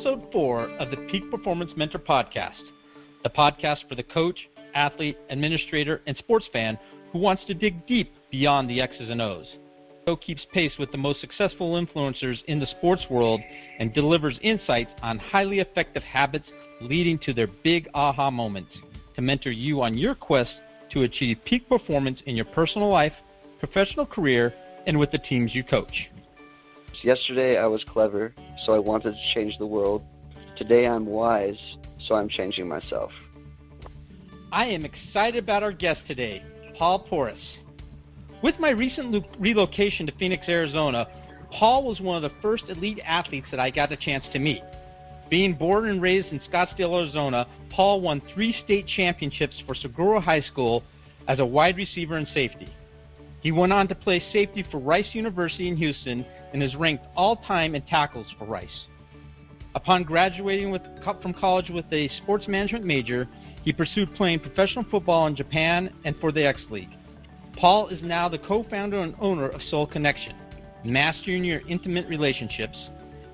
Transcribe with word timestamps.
episode 0.00 0.32
four 0.32 0.62
of 0.78 0.90
the 0.90 0.96
Peak 1.10 1.30
Performance 1.30 1.72
Mentor 1.76 1.98
Podcast, 1.98 2.62
the 3.22 3.28
podcast 3.28 3.86
for 3.86 3.96
the 3.96 4.02
coach, 4.02 4.48
athlete, 4.72 5.18
administrator, 5.28 6.00
and 6.06 6.16
sports 6.16 6.48
fan 6.54 6.78
who 7.12 7.18
wants 7.18 7.44
to 7.44 7.52
dig 7.52 7.86
deep 7.86 8.10
beyond 8.30 8.70
the 8.70 8.80
X's 8.80 9.10
and 9.10 9.20
O's. 9.20 9.46
The 10.06 10.12
show 10.12 10.16
keeps 10.16 10.46
pace 10.54 10.72
with 10.78 10.90
the 10.90 10.96
most 10.96 11.20
successful 11.20 11.72
influencers 11.74 12.42
in 12.46 12.58
the 12.58 12.66
sports 12.66 13.10
world 13.10 13.42
and 13.78 13.92
delivers 13.92 14.38
insights 14.40 14.90
on 15.02 15.18
highly 15.18 15.58
effective 15.58 16.02
habits 16.02 16.48
leading 16.80 17.18
to 17.18 17.34
their 17.34 17.48
big 17.62 17.86
aha 17.92 18.30
moments 18.30 18.72
to 19.16 19.20
mentor 19.20 19.50
you 19.50 19.82
on 19.82 19.98
your 19.98 20.14
quest 20.14 20.54
to 20.92 21.02
achieve 21.02 21.44
peak 21.44 21.68
performance 21.68 22.22
in 22.24 22.36
your 22.36 22.46
personal 22.46 22.88
life, 22.88 23.12
professional 23.58 24.06
career, 24.06 24.54
and 24.86 24.98
with 24.98 25.10
the 25.10 25.18
teams 25.18 25.54
you 25.54 25.62
coach. 25.62 26.08
Yesterday 27.02 27.58
I 27.58 27.66
was 27.66 27.84
clever, 27.84 28.32
so 28.64 28.72
I 28.72 28.78
wanted 28.78 29.14
to 29.14 29.34
change 29.34 29.58
the 29.58 29.66
world. 29.66 30.02
Today 30.56 30.86
I'm 30.86 31.06
wise, 31.06 31.58
so 31.98 32.14
I'm 32.14 32.28
changing 32.28 32.68
myself. 32.68 33.12
I 34.52 34.66
am 34.66 34.84
excited 34.84 35.42
about 35.42 35.62
our 35.62 35.72
guest 35.72 36.00
today, 36.06 36.42
Paul 36.76 37.00
Porras. 37.00 37.38
With 38.42 38.58
my 38.58 38.70
recent 38.70 39.26
relocation 39.38 40.06
to 40.06 40.12
Phoenix, 40.12 40.48
Arizona, 40.48 41.06
Paul 41.50 41.86
was 41.86 42.00
one 42.00 42.16
of 42.16 42.22
the 42.22 42.36
first 42.40 42.64
elite 42.68 43.00
athletes 43.04 43.46
that 43.50 43.60
I 43.60 43.70
got 43.70 43.92
a 43.92 43.96
chance 43.96 44.24
to 44.32 44.38
meet. 44.38 44.62
Being 45.28 45.54
born 45.54 45.88
and 45.88 46.02
raised 46.02 46.28
in 46.28 46.40
Scottsdale, 46.40 47.02
Arizona, 47.02 47.46
Paul 47.70 48.00
won 48.00 48.20
three 48.34 48.52
state 48.64 48.86
championships 48.86 49.62
for 49.66 49.74
Saguaro 49.74 50.20
High 50.20 50.40
School 50.40 50.82
as 51.28 51.38
a 51.38 51.46
wide 51.46 51.76
receiver 51.76 52.16
and 52.16 52.26
safety. 52.28 52.66
He 53.40 53.52
went 53.52 53.72
on 53.72 53.88
to 53.88 53.94
play 53.94 54.22
safety 54.32 54.64
for 54.68 54.78
Rice 54.78 55.14
University 55.14 55.68
in 55.68 55.76
Houston 55.76 56.26
and 56.52 56.62
is 56.62 56.74
ranked 56.76 57.04
all 57.16 57.36
time 57.36 57.74
in 57.74 57.82
tackles 57.82 58.26
for 58.38 58.44
Rice. 58.44 58.86
Upon 59.74 60.02
graduating 60.02 60.70
with, 60.70 60.82
from 61.22 61.32
college 61.32 61.70
with 61.70 61.84
a 61.92 62.08
sports 62.08 62.48
management 62.48 62.84
major, 62.84 63.28
he 63.64 63.72
pursued 63.72 64.14
playing 64.14 64.40
professional 64.40 64.84
football 64.90 65.26
in 65.26 65.36
Japan 65.36 65.92
and 66.04 66.16
for 66.16 66.32
the 66.32 66.44
X 66.44 66.60
League. 66.70 66.90
Paul 67.56 67.88
is 67.88 68.02
now 68.02 68.28
the 68.28 68.38
co 68.38 68.64
founder 68.64 69.00
and 69.00 69.14
owner 69.20 69.48
of 69.48 69.62
Soul 69.62 69.86
Connection, 69.86 70.34
mastering 70.84 71.44
your 71.44 71.60
intimate 71.68 72.08
relationships, 72.08 72.88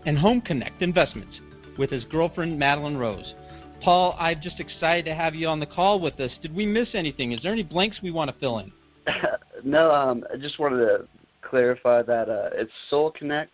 and 0.05 0.19
Home 0.19 0.41
Connect 0.41 0.83
Investments 0.83 1.41
with 1.79 1.91
his 1.91 2.05
girlfriend, 2.05 2.59
Madeline 2.59 2.97
Rose. 2.97 3.35
Paul, 3.83 4.17
I'm 4.19 4.41
just 4.41 4.59
excited 4.59 5.05
to 5.05 5.15
have 5.15 5.35
you 5.35 5.49
on 5.49 5.61
the 5.61 5.67
call 5.67 6.01
with 6.01 6.19
us. 6.21 6.33
Did 6.43 6.55
we 6.55 6.67
miss 6.67 6.95
anything? 6.95 7.33
Is 7.33 7.43
there 7.43 7.53
any 7.53 7.63
blanks 7.63 8.01
we 8.03 8.11
want 8.11 8.31
to 8.31 8.37
fill 8.39 8.59
in? 8.59 8.73
no, 9.65 9.93
um, 9.93 10.25
I 10.33 10.37
just 10.37 10.59
wanted 10.59 10.79
to 10.79 11.09
clarify 11.49 12.03
that 12.03 12.29
uh, 12.29 12.51
it's 12.53 12.73
Soul 12.91 13.13
Connect, 13.13 13.53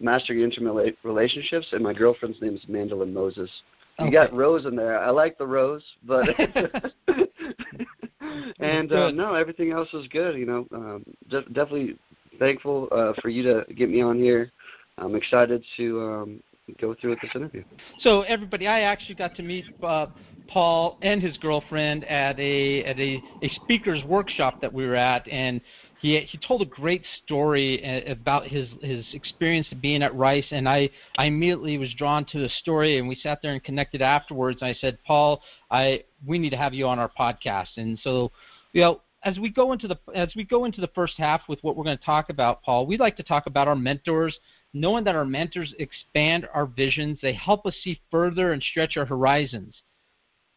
Mastering 0.00 0.40
Intimate 0.40 0.96
Relationships, 1.02 1.68
and 1.72 1.82
my 1.82 1.92
girlfriend's 1.92 2.40
name 2.40 2.54
is 2.54 2.62
Madeline 2.68 3.14
Moses. 3.14 3.50
You 3.98 4.06
okay. 4.06 4.14
got 4.14 4.32
Rose 4.32 4.66
in 4.66 4.76
there. 4.76 4.98
I 4.98 5.10
like 5.10 5.36
the 5.36 5.46
Rose, 5.46 5.84
but 6.06 6.26
and 8.60 8.92
uh, 8.92 9.10
no, 9.10 9.34
everything 9.34 9.72
else 9.72 9.88
is 9.92 10.06
good. 10.08 10.36
You 10.36 10.46
know, 10.46 10.66
um, 10.74 11.04
de- 11.28 11.42
definitely 11.42 11.98
thankful 12.38 12.88
uh, 12.92 13.12
for 13.20 13.28
you 13.28 13.42
to 13.42 13.64
get 13.74 13.90
me 13.90 14.00
on 14.00 14.18
here. 14.18 14.50
I'm 14.98 15.14
excited 15.14 15.64
to 15.76 16.00
um, 16.00 16.42
go 16.80 16.94
through 16.94 17.10
with 17.10 17.20
this 17.20 17.30
interview. 17.34 17.64
So 18.00 18.22
everybody, 18.22 18.66
I 18.66 18.80
actually 18.80 19.16
got 19.16 19.34
to 19.36 19.42
meet 19.42 19.64
uh, 19.82 20.06
Paul 20.48 20.98
and 21.02 21.22
his 21.22 21.36
girlfriend 21.38 22.04
at 22.04 22.38
a 22.38 22.84
at 22.84 22.98
a, 22.98 23.22
a 23.42 23.48
speakers 23.64 24.02
workshop 24.04 24.60
that 24.60 24.72
we 24.72 24.86
were 24.86 24.96
at, 24.96 25.26
and 25.28 25.60
he 26.00 26.18
he 26.20 26.38
told 26.38 26.62
a 26.62 26.66
great 26.66 27.04
story 27.22 27.84
uh, 27.84 28.10
about 28.10 28.46
his 28.46 28.68
his 28.82 29.06
experience 29.12 29.68
being 29.80 30.02
at 30.02 30.14
Rice, 30.14 30.46
and 30.50 30.68
I 30.68 30.90
I 31.18 31.26
immediately 31.26 31.76
was 31.78 31.92
drawn 31.94 32.24
to 32.26 32.38
the 32.38 32.48
story, 32.48 32.98
and 32.98 33.06
we 33.06 33.14
sat 33.16 33.40
there 33.42 33.52
and 33.52 33.62
connected 33.62 34.00
afterwards. 34.00 34.58
And 34.62 34.70
I 34.70 34.74
said, 34.74 34.98
Paul, 35.06 35.42
I 35.70 36.04
we 36.26 36.38
need 36.38 36.50
to 36.50 36.56
have 36.56 36.74
you 36.74 36.86
on 36.86 36.98
our 36.98 37.10
podcast, 37.10 37.76
and 37.76 37.98
so 38.02 38.32
you 38.72 38.80
know 38.80 39.02
as 39.22 39.38
we 39.38 39.50
go 39.50 39.72
into 39.72 39.86
the 39.86 39.98
as 40.14 40.32
we 40.34 40.44
go 40.44 40.64
into 40.64 40.80
the 40.80 40.90
first 40.94 41.14
half 41.18 41.42
with 41.48 41.62
what 41.62 41.76
we're 41.76 41.84
going 41.84 41.98
to 41.98 42.04
talk 42.04 42.30
about, 42.30 42.62
Paul, 42.62 42.86
we'd 42.86 43.00
like 43.00 43.16
to 43.18 43.22
talk 43.22 43.46
about 43.46 43.68
our 43.68 43.76
mentors, 43.76 44.38
knowing 44.72 45.04
that 45.04 45.16
our 45.16 45.26
mentors 45.26 45.74
expand 45.78 46.48
our 46.54 46.66
visions, 46.66 47.18
they 47.20 47.34
help 47.34 47.66
us 47.66 47.74
see 47.82 48.00
further 48.10 48.52
and 48.52 48.62
stretch 48.62 48.96
our 48.96 49.04
horizons. 49.04 49.74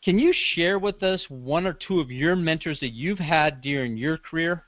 Can 0.03 0.20
you 0.20 0.34
share 0.34 0.80
with 0.80 1.02
us 1.03 1.26
one 1.30 1.66
or 1.66 1.74
two 1.74 2.00
of 2.00 2.12
your 2.12 2.36
mentors 2.36 2.80
that 2.80 2.92
you've 2.92 3.20
had 3.20 3.62
during 3.62 3.98
your 3.98 4.18
career? 4.18 4.64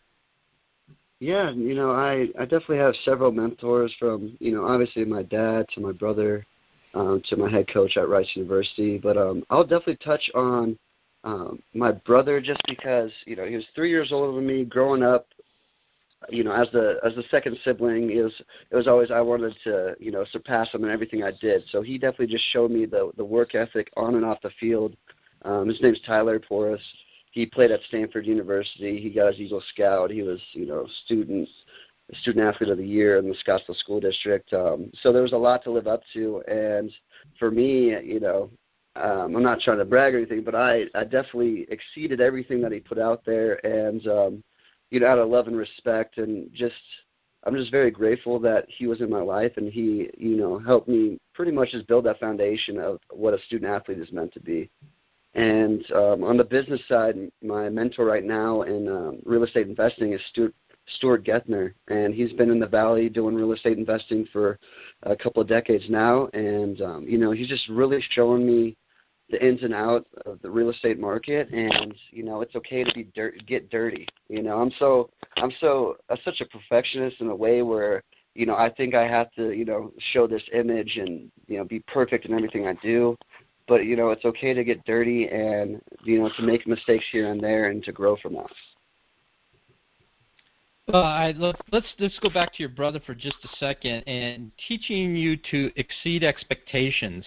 Yeah, 1.19 1.51
you 1.51 1.75
know, 1.75 1.91
I 1.91 2.27
I 2.37 2.43
definitely 2.43 2.77
have 2.77 2.95
several 3.03 3.31
mentors 3.31 3.93
from 3.99 4.35
you 4.39 4.51
know 4.51 4.65
obviously 4.65 5.05
my 5.05 5.23
dad 5.23 5.67
to 5.73 5.81
my 5.81 5.91
brother 5.91 6.45
um, 6.93 7.21
to 7.29 7.37
my 7.37 7.49
head 7.49 7.67
coach 7.71 7.97
at 7.97 8.09
Rice 8.09 8.29
University, 8.35 8.97
but 8.97 9.17
um, 9.17 9.43
I'll 9.49 9.63
definitely 9.63 9.97
touch 9.97 10.29
on 10.35 10.77
um, 11.23 11.61
my 11.73 11.91
brother 11.91 12.41
just 12.41 12.61
because 12.67 13.11
you 13.25 13.35
know 13.35 13.45
he 13.45 13.55
was 13.55 13.65
three 13.75 13.89
years 13.89 14.11
older 14.11 14.35
than 14.35 14.45
me 14.45 14.65
growing 14.65 15.03
up 15.03 15.27
you 16.29 16.43
know, 16.43 16.51
as 16.51 16.67
the 16.71 16.99
as 17.05 17.13
the 17.15 17.23
second 17.29 17.57
sibling, 17.63 18.11
it 18.11 18.21
was 18.21 18.33
it 18.71 18.75
was 18.75 18.87
always 18.87 19.11
I 19.11 19.21
wanted 19.21 19.55
to 19.63 19.95
you 19.99 20.11
know 20.11 20.25
surpass 20.31 20.73
him 20.73 20.83
in 20.83 20.89
everything 20.89 21.23
I 21.23 21.31
did. 21.39 21.63
So 21.71 21.81
he 21.81 21.97
definitely 21.97 22.27
just 22.27 22.45
showed 22.51 22.71
me 22.71 22.85
the 22.85 23.11
the 23.17 23.25
work 23.25 23.55
ethic 23.55 23.91
on 23.97 24.15
and 24.15 24.25
off 24.25 24.41
the 24.41 24.51
field. 24.59 24.95
Um, 25.43 25.67
his 25.67 25.81
name's 25.81 25.99
Tyler 26.05 26.39
Porras. 26.39 26.81
He 27.35 27.45
played 27.45 27.69
at 27.69 27.81
Stanford 27.89 28.25
University. 28.25 28.97
He 28.97 29.09
got 29.09 29.33
his 29.33 29.41
Eagle 29.41 29.61
Scout. 29.73 30.09
He 30.09 30.23
was 30.23 30.39
you 30.53 30.65
know 30.65 30.87
student 31.03 31.47
student 32.21 32.45
athlete 32.45 32.69
of 32.69 32.77
the 32.77 32.87
year 32.87 33.17
in 33.17 33.27
the 33.27 33.35
Scottsdale 33.45 33.75
School 33.75 33.99
District. 33.99 34.51
Um, 34.53 34.89
so 35.01 35.11
there 35.11 35.21
was 35.21 35.33
a 35.33 35.37
lot 35.37 35.61
to 35.65 35.71
live 35.71 35.85
up 35.85 36.01
to. 36.13 36.41
And 36.47 36.89
for 37.37 37.51
me, 37.51 37.89
you 38.01 38.21
know, 38.21 38.49
um, 38.95 39.35
I'm 39.35 39.43
not 39.43 39.59
trying 39.59 39.79
to 39.79 39.85
brag 39.85 40.15
or 40.15 40.17
anything, 40.17 40.43
but 40.43 40.55
I 40.55 40.85
I 40.95 41.03
definitely 41.03 41.67
exceeded 41.69 42.21
everything 42.21 42.61
that 42.61 42.71
he 42.71 42.79
put 42.79 42.97
out 42.97 43.23
there 43.25 43.63
and. 43.65 44.07
Um, 44.07 44.43
you 44.91 44.99
know, 44.99 45.07
out 45.07 45.17
of 45.17 45.27
love 45.27 45.47
and 45.47 45.57
respect, 45.57 46.19
and 46.19 46.47
just 46.53 46.75
I'm 47.43 47.55
just 47.55 47.71
very 47.71 47.91
grateful 47.91 48.39
that 48.39 48.65
he 48.69 48.87
was 48.87 49.01
in 49.01 49.09
my 49.09 49.19
life 49.19 49.53
and 49.57 49.71
he, 49.71 50.09
you 50.15 50.37
know, 50.37 50.59
helped 50.59 50.87
me 50.87 51.19
pretty 51.33 51.51
much 51.51 51.71
just 51.71 51.87
build 51.87 52.05
that 52.05 52.19
foundation 52.19 52.79
of 52.79 52.99
what 53.11 53.33
a 53.33 53.41
student 53.43 53.71
athlete 53.71 53.99
is 53.99 54.11
meant 54.11 54.31
to 54.33 54.39
be. 54.39 54.69
And 55.35 55.89
um, 55.91 56.23
on 56.23 56.37
the 56.37 56.43
business 56.43 56.81
side, 56.87 57.15
my 57.43 57.69
mentor 57.69 58.05
right 58.05 58.23
now 58.23 58.61
in 58.63 58.87
um, 58.87 59.19
real 59.25 59.43
estate 59.43 59.67
investing 59.67 60.13
is 60.13 60.21
Stuart, 60.29 60.53
Stuart 60.95 61.25
Gethner, 61.25 61.73
and 61.89 62.13
he's 62.13 62.31
been 62.33 62.49
in 62.49 62.59
the 62.59 62.67
Valley 62.67 63.09
doing 63.09 63.35
real 63.35 63.51
estate 63.51 63.77
investing 63.77 64.27
for 64.31 64.57
a 65.03 65.15
couple 65.15 65.41
of 65.41 65.49
decades 65.49 65.85
now. 65.89 66.27
And 66.33 66.81
um, 66.81 67.05
you 67.07 67.17
know, 67.17 67.31
he's 67.31 67.49
just 67.49 67.67
really 67.67 67.99
showing 68.11 68.45
me 68.45 68.77
the 69.29 69.45
ins 69.45 69.63
and 69.63 69.73
outs 69.73 70.07
of 70.25 70.41
the 70.41 70.49
real 70.49 70.69
estate 70.69 70.99
market. 70.99 71.49
And 71.51 71.93
you 72.11 72.23
know 72.23 72.41
it's 72.41 72.55
okay 72.55 72.83
to 72.83 72.93
be 72.93 73.03
dirt 73.15 73.35
get 73.45 73.69
dirty. 73.69 74.07
You 74.29 74.43
know 74.43 74.61
i'm 74.61 74.71
so 74.77 75.09
i'm 75.37 75.51
so 75.59 75.97
I'm 76.09 76.17
such 76.23 76.41
a 76.41 76.45
perfectionist 76.45 77.21
in 77.21 77.29
a 77.29 77.35
way 77.35 77.61
where 77.61 78.03
you 78.35 78.45
know 78.45 78.55
i 78.55 78.69
think 78.69 78.93
i 78.93 79.07
have 79.07 79.31
to 79.31 79.51
you 79.51 79.65
know 79.65 79.91
show 80.13 80.27
this 80.27 80.43
image 80.53 80.97
and 80.97 81.31
you 81.47 81.57
know 81.57 81.63
be 81.63 81.79
perfect 81.87 82.25
in 82.25 82.33
everything 82.33 82.67
i 82.67 82.73
do 82.83 83.17
but 83.67 83.85
you 83.85 83.95
know 83.95 84.09
it's 84.09 84.25
okay 84.25 84.53
to 84.53 84.63
get 84.63 84.83
dirty 84.85 85.27
and 85.27 85.81
you 86.03 86.19
know 86.19 86.29
to 86.37 86.43
make 86.43 86.67
mistakes 86.67 87.05
here 87.11 87.31
and 87.31 87.41
there 87.41 87.69
and 87.69 87.83
to 87.83 87.91
grow 87.91 88.15
from 88.17 88.33
that 88.33 88.51
well, 90.87 91.03
I, 91.03 91.31
look, 91.31 91.55
let's 91.71 91.87
let's 91.97 92.19
go 92.19 92.29
back 92.29 92.53
to 92.53 92.59
your 92.59 92.69
brother 92.69 92.99
for 93.03 93.15
just 93.15 93.37
a 93.43 93.47
second 93.57 94.03
and 94.07 94.51
teaching 94.67 95.15
you 95.15 95.35
to 95.49 95.71
exceed 95.77 96.23
expectations. 96.23 97.25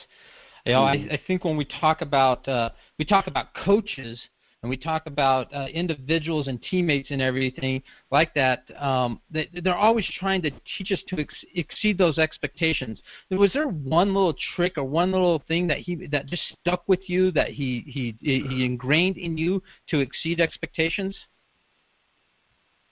You 0.65 0.75
know, 0.75 0.83
mm-hmm. 0.83 1.11
I, 1.11 1.15
I 1.15 1.21
think 1.27 1.45
when 1.45 1.57
we 1.57 1.67
talk 1.81 2.01
about 2.01 2.47
uh, 2.47 2.71
we 2.99 3.05
talk 3.05 3.27
about 3.27 3.47
coaches 3.55 4.21
and 4.63 4.71
we 4.71 4.77
talk 4.77 5.07
about 5.07 5.53
uh, 5.55 5.67
individuals 5.67 6.49
and 6.49 6.61
teammates 6.63 7.11
and 7.11 7.23
everything 7.23 7.81
like 8.11 8.35
that, 8.35 8.65
um, 8.81 9.21
they, 9.31 9.49
they're 9.63 9.77
always 9.77 10.09
trying 10.19 10.43
to 10.43 10.51
teach 10.77 10.91
us 10.91 10.99
to 11.09 11.21
ex- 11.21 11.45
exceed 11.55 11.97
those 11.97 12.19
expectations. 12.19 13.01
Was 13.31 13.53
there 13.53 13.69
one 13.69 14.13
little 14.13 14.35
trick 14.57 14.77
or 14.77 14.85
one 14.85 15.13
little 15.13 15.43
thing 15.47 15.69
that 15.69 15.79
he 15.79 16.07
that 16.09 16.27
just 16.27 16.43
stuck 16.61 16.89
with 16.89 17.09
you 17.09 17.31
that 17.33 17.51
he 17.51 17.85
he 17.87 18.17
he 18.21 18.65
ingrained 18.65 19.17
in 19.17 19.39
you 19.39 19.63
to 19.91 20.01
exceed 20.01 20.41
expectations? 20.41 21.17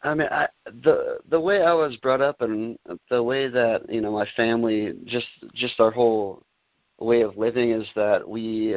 I 0.02 0.14
mean, 0.14 0.28
I, 0.30 0.46
the 0.84 1.18
the 1.28 1.40
way 1.40 1.62
I 1.62 1.72
was 1.72 1.96
brought 1.96 2.20
up 2.20 2.42
and 2.42 2.78
the 3.10 3.22
way 3.22 3.48
that 3.48 3.92
you 3.92 4.00
know 4.00 4.12
my 4.12 4.26
family, 4.36 4.92
just 5.04 5.26
just 5.54 5.80
our 5.80 5.90
whole 5.90 6.44
way 7.00 7.22
of 7.22 7.36
living 7.36 7.72
is 7.72 7.88
that 7.96 8.26
we 8.26 8.76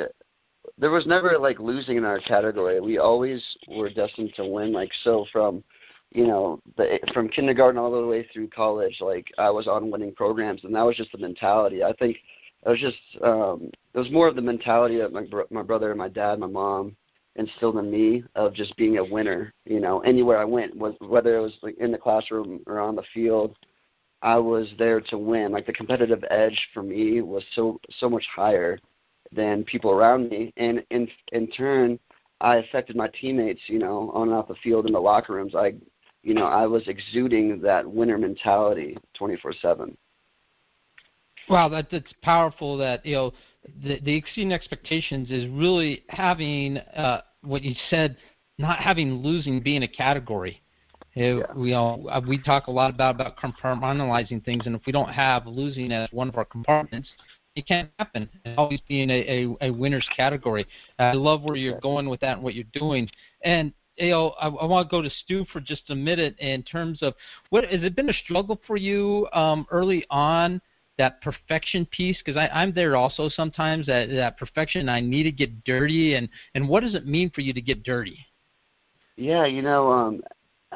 there 0.77 0.91
was 0.91 1.05
never 1.05 1.37
like 1.37 1.59
losing 1.59 1.97
in 1.97 2.05
our 2.05 2.19
category. 2.19 2.79
We 2.79 2.97
always 2.97 3.43
were 3.67 3.89
destined 3.89 4.33
to 4.35 4.47
win. 4.47 4.71
Like 4.71 4.91
so 5.03 5.25
from 5.31 5.63
you 6.11 6.27
know 6.27 6.59
the 6.77 6.99
from 7.13 7.29
kindergarten 7.29 7.79
all 7.79 7.91
the 7.91 8.07
way 8.07 8.27
through 8.33 8.49
college, 8.49 8.97
like 9.01 9.27
I 9.37 9.49
was 9.49 9.67
on 9.67 9.91
winning 9.91 10.13
programs, 10.13 10.63
and 10.63 10.73
that 10.75 10.85
was 10.85 10.95
just 10.95 11.11
the 11.11 11.17
mentality. 11.17 11.83
I 11.83 11.93
think 11.93 12.17
it 12.65 12.69
was 12.69 12.79
just 12.79 13.23
um, 13.23 13.69
it 13.93 13.97
was 13.97 14.11
more 14.11 14.27
of 14.27 14.35
the 14.35 14.41
mentality 14.41 14.97
that 14.97 15.13
my 15.13 15.23
bro- 15.23 15.47
my 15.51 15.63
brother 15.63 15.93
my 15.95 16.09
dad, 16.09 16.39
my 16.39 16.47
mom 16.47 16.95
instilled 17.35 17.77
in 17.77 17.89
me 17.89 18.23
of 18.35 18.53
just 18.53 18.75
being 18.75 18.97
a 18.97 19.03
winner. 19.03 19.53
You 19.65 19.79
know, 19.79 19.99
anywhere 19.99 20.37
I 20.37 20.45
went, 20.45 20.75
was 20.75 20.95
whether 20.99 21.37
it 21.37 21.41
was 21.41 21.53
like 21.61 21.77
in 21.77 21.91
the 21.91 21.97
classroom 21.97 22.61
or 22.67 22.79
on 22.79 22.95
the 22.95 23.03
field 23.13 23.55
I 24.21 24.37
was 24.37 24.67
there 24.77 24.99
to 25.01 25.17
win. 25.17 25.51
Like 25.51 25.65
the 25.65 25.73
competitive 25.73 26.23
edge 26.29 26.59
for 26.73 26.83
me 26.83 27.21
was 27.21 27.43
so 27.55 27.79
so 27.99 28.09
much 28.09 28.25
higher 28.35 28.79
than 29.31 29.63
people 29.63 29.91
around 29.91 30.29
me, 30.29 30.53
and 30.57 30.83
in 30.89 31.07
in 31.31 31.47
turn, 31.47 31.99
I 32.41 32.57
affected 32.57 32.95
my 32.95 33.07
teammates. 33.07 33.61
You 33.67 33.79
know, 33.79 34.11
on 34.13 34.29
and 34.29 34.37
off 34.37 34.47
the 34.47 34.55
field 34.55 34.85
in 34.85 34.93
the 34.93 34.99
locker 34.99 35.33
rooms. 35.33 35.55
I, 35.55 35.73
you 36.23 36.33
know, 36.33 36.45
I 36.45 36.65
was 36.65 36.87
exuding 36.87 37.61
that 37.61 37.89
winner 37.89 38.17
mentality 38.17 38.97
24/7. 39.19 39.95
Wow, 41.49 41.69
that 41.69 41.89
that's 41.91 42.13
powerful. 42.21 42.77
That 42.77 43.05
you 43.05 43.15
know, 43.15 43.33
the 43.83 43.99
the 43.99 44.15
exceeding 44.15 44.53
expectations 44.53 45.31
is 45.31 45.47
really 45.47 46.03
having 46.09 46.77
uh, 46.77 47.21
what 47.41 47.63
you 47.63 47.75
said, 47.89 48.17
not 48.57 48.79
having 48.79 49.15
losing 49.15 49.61
being 49.61 49.83
a 49.83 49.87
category. 49.87 50.61
It, 51.15 51.37
yeah. 51.37 51.53
We 51.55 51.73
all 51.73 52.07
uh, 52.09 52.21
we 52.25 52.37
talk 52.37 52.67
a 52.67 52.71
lot 52.71 52.91
about 52.91 53.15
about 53.15 53.37
compartmentalizing 53.37 54.45
things, 54.45 54.65
and 54.65 54.75
if 54.75 54.81
we 54.85 54.91
don't 54.91 55.09
have 55.09 55.47
losing 55.47 55.91
as 55.91 56.07
one 56.11 56.29
of 56.29 56.37
our 56.37 56.45
compartments, 56.45 57.09
it 57.59 57.67
can't 57.67 57.89
happen. 57.99 58.29
And 58.45 58.57
always 58.57 58.81
being 58.87 59.09
a, 59.09 59.45
a, 59.61 59.69
a 59.69 59.71
winner's 59.71 60.07
category. 60.15 60.65
I 60.97 61.13
love 61.13 61.43
where 61.43 61.55
you're 61.55 61.79
going 61.79 62.09
with 62.09 62.19
that 62.21 62.35
and 62.35 62.43
what 62.43 62.55
you're 62.55 62.65
doing. 62.73 63.09
And 63.43 63.73
you 63.97 64.09
know, 64.09 64.29
I, 64.39 64.47
I 64.47 64.65
want 64.65 64.89
to 64.89 64.91
go 64.91 65.01
to 65.01 65.09
Stu 65.09 65.45
for 65.51 65.59
just 65.59 65.89
a 65.89 65.95
minute 65.95 66.37
in 66.39 66.63
terms 66.63 67.03
of 67.03 67.13
what 67.49 67.65
has 67.65 67.83
it 67.83 67.95
been 67.95 68.09
a 68.09 68.13
struggle 68.13 68.59
for 68.65 68.77
you 68.77 69.27
um, 69.33 69.67
early 69.71 70.05
on 70.09 70.61
that 70.97 71.21
perfection 71.21 71.85
piece 71.85 72.17
because 72.23 72.37
I'm 72.53 72.73
there 72.73 72.97
also 72.97 73.29
sometimes 73.29 73.85
that 73.85 74.09
that 74.09 74.37
perfection 74.37 74.89
I 74.89 74.99
need 74.99 75.23
to 75.23 75.31
get 75.31 75.63
dirty 75.63 76.15
and 76.15 76.27
and 76.55 76.67
what 76.67 76.83
does 76.83 76.93
it 76.93 77.07
mean 77.07 77.29
for 77.29 77.39
you 77.39 77.53
to 77.53 77.61
get 77.61 77.83
dirty? 77.83 78.19
Yeah, 79.15 79.45
you 79.45 79.61
know, 79.61 79.89
um, 79.89 80.21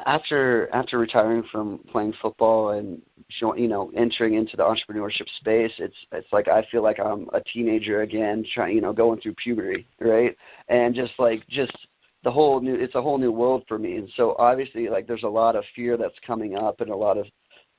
after 0.06 0.68
after 0.72 0.98
retiring 0.98 1.44
from 1.52 1.78
playing 1.90 2.14
football 2.20 2.70
and 2.70 3.02
you 3.56 3.68
know 3.68 3.90
entering 3.96 4.34
into 4.34 4.56
the 4.56 4.62
entrepreneurship 4.62 5.28
space 5.38 5.72
it's 5.78 5.96
it's 6.12 6.32
like 6.32 6.48
i 6.48 6.64
feel 6.70 6.82
like 6.82 7.00
i'm 7.00 7.28
a 7.32 7.40
teenager 7.40 8.02
again 8.02 8.44
trying 8.54 8.74
you 8.74 8.80
know 8.80 8.92
going 8.92 9.20
through 9.20 9.34
puberty 9.34 9.86
right? 10.00 10.36
And 10.68 10.94
just 10.94 11.12
like 11.18 11.46
just 11.48 11.76
the 12.22 12.30
whole 12.30 12.60
new 12.60 12.74
it's 12.74 12.94
a 12.94 13.02
whole 13.02 13.18
new 13.18 13.32
world 13.32 13.64
for 13.68 13.78
me. 13.78 13.96
And 13.96 14.10
so 14.16 14.34
obviously 14.38 14.88
like 14.88 15.06
there's 15.06 15.22
a 15.22 15.28
lot 15.28 15.56
of 15.56 15.64
fear 15.74 15.96
that's 15.96 16.18
coming 16.26 16.56
up 16.56 16.80
and 16.80 16.90
a 16.90 16.96
lot 16.96 17.18
of 17.18 17.26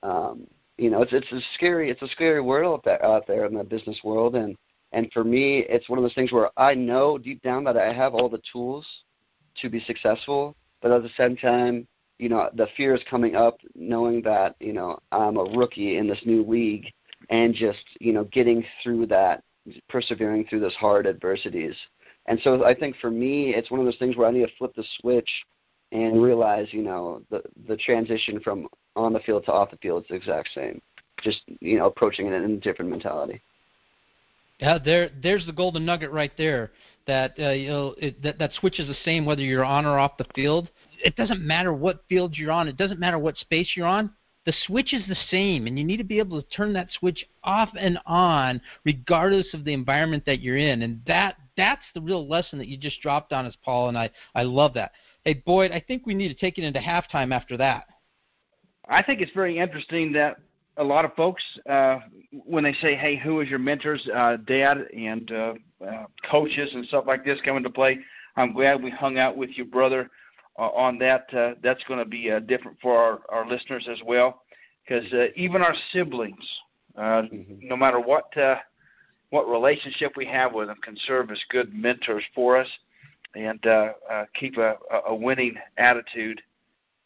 um 0.04 0.48
you 0.78 0.90
know 0.90 1.02
it's 1.02 1.14
it's 1.14 1.32
a 1.32 1.40
scary 1.56 1.90
it's 1.90 2.02
a 2.02 2.08
scary 2.10 2.42
world 2.42 2.80
out 2.80 2.84
there, 2.86 3.06
out 3.06 3.28
there 3.28 3.46
in 3.46 3.54
the 3.54 3.64
business 3.64 4.00
world. 4.04 4.36
And 4.36 4.56
and 4.92 5.12
for 5.14 5.24
me 5.24 5.66
it's 5.70 5.90
one 5.90 5.98
of 6.00 6.04
those 6.04 6.14
things 6.14 6.32
where 6.32 6.50
i 6.58 6.74
know 6.74 7.18
deep 7.18 7.42
down 7.42 7.64
that 7.64 7.76
i 7.76 7.92
have 7.92 8.14
all 8.14 8.30
the 8.30 8.42
tools 8.52 8.86
to 9.58 9.68
be 9.68 9.80
successful 9.82 10.56
but 10.82 10.92
at 10.92 11.02
the 11.02 11.10
same 11.18 11.36
time 11.36 11.88
you 12.20 12.30
know 12.30 12.50
the 12.56 12.68
fear 12.78 12.96
is 12.96 13.02
coming 13.10 13.36
up 13.36 13.58
knowing 13.76 14.22
that 14.24 14.56
you 14.60 14.74
know 14.74 15.00
I'm 15.12 15.38
a 15.38 15.44
rookie 15.44 15.98
in 15.98 16.08
this 16.08 16.22
new 16.26 16.44
league 16.44 16.92
and 17.30 17.54
just 17.54 17.84
you 18.00 18.14
know 18.14 18.26
getting 18.26 18.66
through 18.84 19.08
that 19.08 19.44
persevering 19.90 20.46
through 20.46 20.60
those 20.60 20.76
hard 20.76 21.08
adversities. 21.08 21.76
And 22.28 22.40
so 22.44 22.66
I 22.66 22.74
think 22.74 22.96
for 23.02 23.12
me 23.12 23.54
it's 23.56 23.72
one 23.72 23.80
of 23.80 23.86
those 23.86 23.98
things 23.98 24.16
where 24.16 24.28
I 24.28 24.32
need 24.32 24.46
to 24.46 24.56
flip 24.58 24.74
the 24.76 24.86
switch 25.00 25.30
and 25.92 26.22
realize 26.22 26.68
you 26.72 26.84
know 26.84 27.22
the 27.30 27.42
the 27.68 27.78
transition 27.78 28.40
from 28.40 28.68
on 28.96 29.14
the 29.14 29.20
field 29.20 29.46
to 29.46 29.52
off 29.52 29.72
the 29.72 29.78
field 29.78 30.04
is 30.04 30.10
the 30.10 30.16
exact 30.16 30.50
same. 30.54 30.82
Just 31.22 31.42
you 31.60 31.78
know 31.78 31.88
approaching 31.88 32.28
it 32.28 32.34
in 32.34 32.52
a 32.52 32.58
different 32.58 32.92
mentality. 32.92 33.42
Yeah 34.60 34.78
there 34.84 35.10
there's 35.22 35.46
the 35.46 35.54
golden 35.54 35.86
nugget 35.86 36.12
right 36.12 36.32
there 36.38 36.72
that 37.08 37.34
uh, 37.40 37.50
you 37.50 37.68
know 37.70 37.96
it, 37.98 38.22
that 38.24 38.40
that 38.40 38.54
switch 38.54 38.80
is 38.80 38.88
the 38.88 38.96
same 39.04 39.26
whether 39.26 39.42
you're 39.42 39.66
on 39.66 39.86
or 39.86 40.00
off 40.00 40.18
the 40.18 40.26
field 40.36 40.70
it 41.04 41.16
doesn't 41.16 41.42
matter 41.42 41.74
what 41.74 42.04
field 42.10 42.38
you're 42.38 42.52
on. 42.52 42.68
It 42.68 42.78
doesn't 42.78 43.00
matter 43.00 43.20
what 43.20 43.38
space 43.38 43.72
you're 43.76 43.88
on. 43.88 44.12
The 44.46 44.54
switch 44.68 44.94
is 44.94 45.08
the 45.08 45.18
same, 45.32 45.66
and 45.66 45.78
you 45.78 45.84
need 45.84 45.98
to 45.98 46.04
be 46.04 46.20
able 46.20 46.40
to 46.40 46.48
turn 46.50 46.74
that 46.74 46.92
switch 47.00 47.26
off 47.44 47.70
and 47.80 47.98
on, 48.06 48.62
regardless 48.84 49.54
of 49.56 49.66
the 49.66 49.74
environment 49.74 50.24
that 50.28 50.40
you're 50.40 50.58
in. 50.58 50.84
And 50.84 51.02
that 51.08 51.38
that's 51.58 51.82
the 51.96 52.02
real 52.02 52.28
lesson 52.28 52.60
that 52.60 52.68
you 52.68 52.78
just 52.78 53.02
dropped 53.02 53.34
on 53.34 53.46
us, 53.46 53.56
Paul. 53.64 53.90
And 53.90 53.98
I 53.98 54.10
I 54.36 54.44
love 54.44 54.74
that. 54.76 54.92
Hey 55.24 55.42
Boyd, 55.46 55.72
I 55.72 55.80
think 55.80 56.06
we 56.06 56.14
need 56.14 56.28
to 56.28 56.36
take 56.36 56.60
it 56.60 56.64
into 56.64 56.80
halftime 56.80 57.34
after 57.34 57.58
that. 57.58 57.86
I 58.88 59.02
think 59.02 59.22
it's 59.22 59.32
very 59.32 59.58
interesting 59.58 60.12
that 60.14 60.38
a 60.78 60.84
lot 60.84 61.06
of 61.06 61.16
folks, 61.16 61.44
uh, 61.68 62.00
when 62.32 62.64
they 62.64 62.74
say, 62.74 62.94
"Hey, 62.94 63.16
who 63.16 63.42
is 63.42 63.50
your 63.50 63.58
mentors, 63.58 64.08
uh, 64.14 64.38
dad 64.46 64.78
and 64.96 65.32
uh, 65.32 65.54
uh, 65.84 66.06
coaches 66.30 66.72
and 66.76 66.86
stuff 66.86 67.06
like 67.08 67.26
this 67.26 67.40
come 67.42 67.58
into 67.58 67.72
play?" 67.72 68.00
I'm 68.38 68.54
glad 68.54 68.84
we 68.84 68.92
hung 68.92 69.18
out 69.18 69.38
with 69.38 69.52
your 69.58 69.66
brother 69.66 70.12
on 70.64 70.98
that. 71.00 71.34
Uh, 71.34 71.54
that's 71.62 71.84
going 71.86 72.00
to 72.00 72.06
be 72.06 72.32
uh, 72.32 72.40
different 72.40 72.78
for 72.82 72.98
our, 72.98 73.20
our 73.30 73.50
listeners 73.50 73.88
as 73.92 74.00
well, 74.06 74.44
because 74.88 75.12
uh, 75.14 75.28
even 75.36 75.62
our 75.62 75.76
siblings, 75.92 76.46
uh, 76.98 77.24
mm-hmm. 77.24 77.68
no 77.68 77.76
matter 77.76 78.00
what 78.00 78.36
uh, 78.38 78.58
what 79.30 79.50
relationship 79.50 80.14
we 80.16 80.26
have 80.26 80.54
with 80.54 80.68
them, 80.68 80.78
can 80.82 80.96
serve 81.06 81.32
as 81.32 81.40
good 81.50 81.74
mentors 81.74 82.24
for 82.34 82.58
us 82.58 82.68
and 83.36 83.66
uh, 83.66 83.92
uh, 84.10 84.26
keep 84.34 84.58
a, 84.58 84.76
a 85.08 85.14
winning 85.14 85.56
attitude 85.78 86.42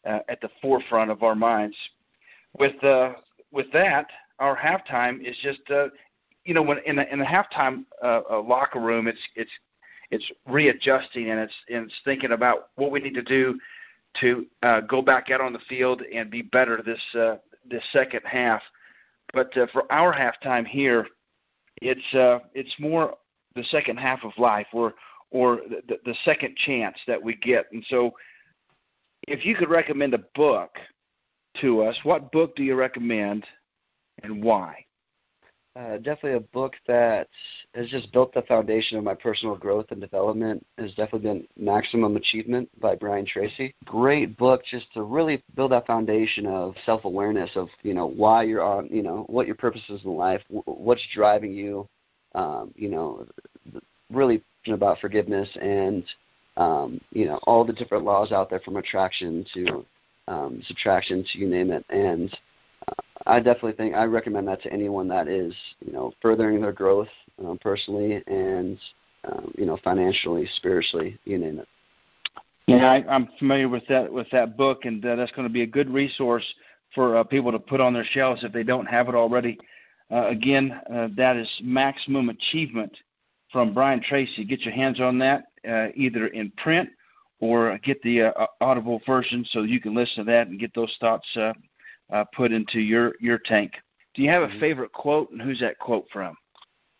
uh, 0.06 0.20
at 0.28 0.40
the 0.40 0.48
forefront 0.62 1.10
of 1.10 1.22
our 1.22 1.34
minds. 1.34 1.76
With 2.58 2.82
uh, 2.82 3.14
with 3.52 3.66
that, 3.72 4.06
our 4.38 4.56
halftime 4.56 5.22
is 5.22 5.36
just 5.42 5.60
uh, 5.70 5.88
you 6.44 6.54
know 6.54 6.62
when 6.62 6.78
in 6.86 6.96
the 6.96 7.12
in 7.12 7.18
the 7.18 7.24
halftime 7.24 7.84
uh, 8.02 8.22
uh, 8.30 8.42
locker 8.42 8.80
room, 8.80 9.06
it's 9.06 9.20
it's 9.36 9.50
it's 10.10 10.30
readjusting 10.46 11.30
and 11.30 11.40
it's 11.40 11.54
and 11.68 11.86
it's 11.86 12.00
thinking 12.04 12.32
about 12.32 12.68
what 12.76 12.90
we 12.90 13.00
need 13.00 13.14
to 13.14 13.22
do 13.22 13.58
to 14.20 14.46
uh, 14.62 14.80
go 14.80 15.02
back 15.02 15.30
out 15.30 15.40
on 15.40 15.52
the 15.52 15.60
field 15.68 16.02
and 16.12 16.30
be 16.30 16.42
better 16.42 16.82
this 16.84 17.00
uh, 17.18 17.36
this 17.68 17.82
second 17.92 18.22
half. 18.24 18.62
But 19.32 19.56
uh, 19.56 19.66
for 19.72 19.90
our 19.92 20.12
halftime 20.12 20.66
here, 20.66 21.06
it's 21.80 22.14
uh, 22.14 22.40
it's 22.54 22.74
more 22.78 23.14
the 23.54 23.64
second 23.64 23.98
half 23.98 24.24
of 24.24 24.32
life 24.38 24.66
or 24.72 24.94
or 25.30 25.60
the, 25.88 25.98
the 26.04 26.14
second 26.24 26.56
chance 26.56 26.96
that 27.06 27.22
we 27.22 27.36
get. 27.36 27.66
And 27.72 27.84
so, 27.88 28.12
if 29.28 29.44
you 29.44 29.54
could 29.54 29.70
recommend 29.70 30.14
a 30.14 30.24
book 30.34 30.70
to 31.60 31.82
us, 31.82 31.96
what 32.02 32.32
book 32.32 32.56
do 32.56 32.64
you 32.64 32.74
recommend 32.74 33.44
and 34.22 34.42
why? 34.42 34.84
Uh, 35.76 35.96
definitely 35.98 36.34
a 36.34 36.40
book 36.40 36.72
that 36.88 37.28
has 37.74 37.88
just 37.88 38.12
built 38.12 38.34
the 38.34 38.42
foundation 38.42 38.98
of 38.98 39.04
my 39.04 39.14
personal 39.14 39.54
growth 39.54 39.86
and 39.90 40.00
development 40.00 40.64
has 40.78 40.90
definitely 40.90 41.20
been 41.20 41.46
Maximum 41.56 42.16
Achievement 42.16 42.68
by 42.80 42.96
Brian 42.96 43.24
Tracy. 43.24 43.72
Great 43.84 44.36
book 44.36 44.62
just 44.68 44.92
to 44.94 45.04
really 45.04 45.44
build 45.54 45.70
that 45.70 45.86
foundation 45.86 46.44
of 46.44 46.74
self-awareness 46.84 47.50
of, 47.54 47.68
you 47.84 47.94
know, 47.94 48.06
why 48.06 48.42
you're 48.42 48.64
on, 48.64 48.88
you 48.88 49.02
know, 49.02 49.24
what 49.28 49.46
your 49.46 49.54
purpose 49.54 49.82
is 49.88 50.00
in 50.04 50.16
life, 50.16 50.42
what's 50.48 51.06
driving 51.14 51.54
you, 51.54 51.88
um, 52.34 52.74
you 52.74 52.88
know, 52.88 53.24
really 54.12 54.42
about 54.66 54.98
forgiveness 54.98 55.48
and, 55.62 56.04
um, 56.56 57.00
you 57.12 57.26
know, 57.26 57.38
all 57.44 57.64
the 57.64 57.72
different 57.72 58.04
laws 58.04 58.32
out 58.32 58.50
there 58.50 58.60
from 58.60 58.76
attraction 58.76 59.46
to 59.54 59.86
um, 60.26 60.60
subtraction 60.66 61.24
to 61.32 61.38
you 61.38 61.48
name 61.48 61.70
it. 61.70 61.84
And 61.90 62.36
I 63.26 63.38
definitely 63.38 63.72
think 63.72 63.94
I 63.94 64.04
recommend 64.04 64.48
that 64.48 64.62
to 64.62 64.72
anyone 64.72 65.08
that 65.08 65.28
is, 65.28 65.54
you 65.84 65.92
know, 65.92 66.12
furthering 66.22 66.60
their 66.60 66.72
growth 66.72 67.08
um, 67.44 67.58
personally 67.60 68.22
and, 68.26 68.78
um, 69.24 69.52
you 69.58 69.66
know, 69.66 69.78
financially, 69.84 70.48
spiritually, 70.56 71.18
you 71.24 71.38
name 71.38 71.58
it. 71.58 71.68
Yeah, 72.66 72.90
I, 72.90 73.04
I'm 73.08 73.28
familiar 73.38 73.68
with 73.68 73.82
that 73.88 74.10
with 74.10 74.30
that 74.30 74.56
book, 74.56 74.84
and 74.84 75.04
uh, 75.04 75.16
that's 75.16 75.32
going 75.32 75.46
to 75.46 75.52
be 75.52 75.62
a 75.62 75.66
good 75.66 75.90
resource 75.90 76.44
for 76.94 77.16
uh, 77.16 77.24
people 77.24 77.50
to 77.52 77.58
put 77.58 77.80
on 77.80 77.92
their 77.92 78.04
shelves 78.04 78.44
if 78.44 78.52
they 78.52 78.62
don't 78.62 78.86
have 78.86 79.08
it 79.08 79.14
already. 79.14 79.58
Uh, 80.10 80.28
again, 80.28 80.80
uh, 80.92 81.08
that 81.16 81.36
is 81.36 81.48
Maximum 81.62 82.28
Achievement 82.28 82.96
from 83.52 83.74
Brian 83.74 84.00
Tracy. 84.00 84.44
Get 84.44 84.60
your 84.60 84.74
hands 84.74 85.00
on 85.00 85.18
that 85.18 85.46
uh, 85.68 85.88
either 85.94 86.28
in 86.28 86.50
print 86.52 86.88
or 87.40 87.78
get 87.78 88.00
the 88.02 88.22
uh, 88.22 88.46
audible 88.60 89.00
version 89.06 89.44
so 89.50 89.62
you 89.62 89.80
can 89.80 89.94
listen 89.94 90.24
to 90.24 90.30
that 90.30 90.48
and 90.48 90.58
get 90.60 90.74
those 90.74 90.94
thoughts 91.00 91.26
uh, 92.12 92.24
put 92.34 92.52
into 92.52 92.80
your 92.80 93.14
your 93.20 93.38
tank. 93.38 93.72
Do 94.14 94.22
you 94.22 94.30
have 94.30 94.42
a 94.42 94.48
mm-hmm. 94.48 94.60
favorite 94.60 94.92
quote, 94.92 95.30
and 95.30 95.40
who's 95.40 95.60
that 95.60 95.78
quote 95.78 96.06
from? 96.12 96.36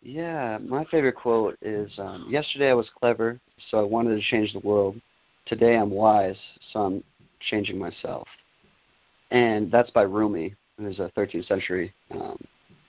Yeah, 0.01 0.57
my 0.59 0.85
favorite 0.85 1.15
quote 1.15 1.57
is 1.61 1.91
um, 1.99 2.25
Yesterday 2.29 2.69
I 2.69 2.73
was 2.73 2.89
clever, 2.99 3.39
so 3.69 3.79
I 3.79 3.83
wanted 3.83 4.15
to 4.15 4.21
change 4.21 4.53
the 4.53 4.59
world. 4.59 4.99
Today 5.45 5.75
I'm 5.75 5.91
wise, 5.91 6.37
so 6.71 6.79
I'm 6.79 7.03
changing 7.49 7.77
myself. 7.77 8.27
And 9.31 9.71
that's 9.71 9.91
by 9.91 10.03
Rumi, 10.03 10.55
who's 10.77 10.99
a 10.99 11.11
13th 11.17 11.47
century 11.47 11.93
um, 12.11 12.37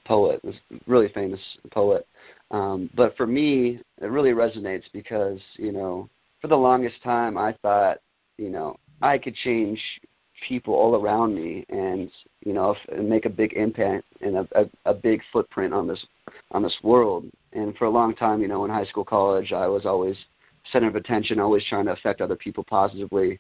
poet, 0.05 0.41
this 0.43 0.57
really 0.87 1.09
famous 1.09 1.41
poet. 1.71 2.07
Um, 2.51 2.91
but 2.95 3.17
for 3.17 3.27
me, 3.27 3.81
it 4.01 4.07
really 4.07 4.33
resonates 4.33 4.85
because, 4.93 5.41
you 5.57 5.73
know, 5.73 6.09
for 6.41 6.49
the 6.49 6.57
longest 6.57 7.03
time 7.03 7.39
I 7.39 7.55
thought, 7.63 7.99
you 8.39 8.51
know, 8.51 8.77
I 9.01 9.19
could 9.19 9.35
change 9.37 9.81
people 10.47 10.75
all 10.75 10.97
around 10.97 11.35
me 11.35 11.65
and 11.69 12.11
you 12.45 12.53
know 12.53 12.75
make 13.01 13.25
a 13.25 13.31
big 13.31 13.53
impact 13.55 14.05
and 14.21 14.37
a, 14.37 14.49
a, 14.55 14.91
a 14.91 14.95
big 14.95 15.23
footprint 15.33 15.73
on 15.73 15.87
this 15.87 16.05
on 16.51 16.63
this 16.63 16.77
world. 16.83 17.25
And 17.53 17.77
for 17.77 17.85
a 17.85 17.91
long 17.91 18.15
time 18.15 18.41
you 18.41 18.49
know 18.49 18.65
in 18.65 18.71
high 18.71 18.87
school 18.87 19.05
college 19.05 19.53
i 19.53 19.67
was 19.67 19.85
always 19.85 20.17
center 20.73 20.89
of 20.89 20.97
attention 20.97 21.41
always 21.41 21.65
trying 21.69 21.87
to 21.87 21.93
affect 21.93 22.21
other 22.21 22.37
people 22.37 22.65
positively 22.65 23.39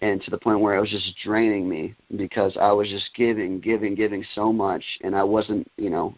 and 0.00 0.22
to 0.22 0.30
the 0.30 0.38
point 0.38 0.60
where 0.60 0.76
it 0.76 0.80
was 0.80 0.90
just 0.90 1.14
draining 1.24 1.68
me 1.68 1.94
because 2.16 2.56
I 2.60 2.70
was 2.72 2.88
just 2.88 3.10
giving, 3.16 3.60
giving, 3.60 3.94
giving 3.94 4.24
so 4.34 4.52
much, 4.52 4.84
and 5.02 5.14
I 5.14 5.24
wasn't, 5.24 5.68
you 5.76 5.90
know, 5.90 6.14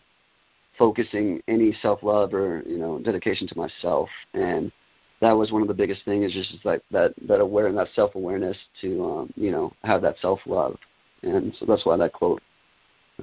focusing 0.78 1.42
any 1.48 1.76
self 1.82 2.02
love 2.02 2.34
or 2.34 2.62
you 2.66 2.78
know 2.78 2.98
dedication 2.98 3.46
to 3.48 3.56
myself, 3.56 4.08
and 4.34 4.72
that 5.20 5.32
was 5.32 5.52
one 5.52 5.62
of 5.62 5.68
the 5.68 5.74
biggest 5.74 6.04
things 6.04 6.34
is 6.34 6.48
just 6.50 6.64
like 6.64 6.82
that 6.90 7.14
that 7.28 7.40
aware 7.40 7.70
that 7.72 7.88
self 7.94 8.14
awareness 8.14 8.56
to 8.80 9.04
um, 9.04 9.32
you 9.36 9.50
know 9.50 9.72
have 9.84 10.02
that 10.02 10.16
self 10.20 10.40
love, 10.46 10.76
and 11.22 11.54
so 11.58 11.66
that's 11.66 11.84
why 11.84 11.96
that 11.96 12.12
quote 12.12 12.42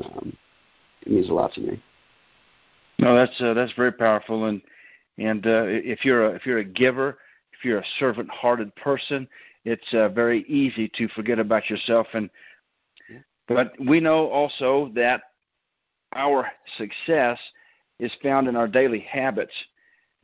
um, 0.04 0.36
means 1.06 1.30
a 1.30 1.34
lot 1.34 1.54
to 1.54 1.62
me. 1.62 1.82
No, 3.00 3.16
that's 3.16 3.40
uh, 3.42 3.54
that's 3.54 3.74
very 3.74 3.92
powerful, 3.92 4.46
and 4.46 4.62
and 5.18 5.46
uh, 5.46 5.64
if 5.66 6.06
you're 6.06 6.32
a, 6.32 6.36
if 6.36 6.46
you're 6.46 6.60
a 6.60 6.64
giver, 6.64 7.18
if 7.54 7.66
you're 7.66 7.80
a 7.80 7.86
servant-hearted 8.00 8.76
person, 8.76 9.28
it's 9.66 9.94
uh, 9.94 10.10
very 10.10 10.44
easy 10.44 10.90
to 10.96 11.08
forget 11.10 11.40
about 11.40 11.70
yourself. 11.70 12.08
And 12.14 12.30
but 13.48 13.74
we 13.80 14.00
know 14.00 14.30
also 14.30 14.92
that 14.96 15.22
our 16.14 16.48
success 16.78 17.40
is 18.00 18.12
found 18.22 18.48
in 18.48 18.56
our 18.56 18.68
daily 18.68 19.00
habits. 19.00 19.54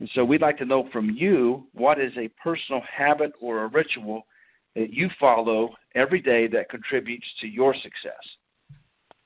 And 0.04 0.10
so 0.14 0.22
we'd 0.22 0.42
like 0.42 0.58
to 0.58 0.66
know 0.66 0.86
from 0.92 1.08
you 1.08 1.66
what 1.72 1.98
is 1.98 2.12
a 2.18 2.28
personal 2.28 2.82
habit 2.82 3.32
or 3.40 3.64
a 3.64 3.68
ritual 3.68 4.26
that 4.76 4.92
you 4.92 5.08
follow 5.18 5.74
every 5.94 6.20
day 6.20 6.46
that 6.48 6.68
contributes 6.68 7.24
to 7.40 7.48
your 7.48 7.72
success. 7.72 8.20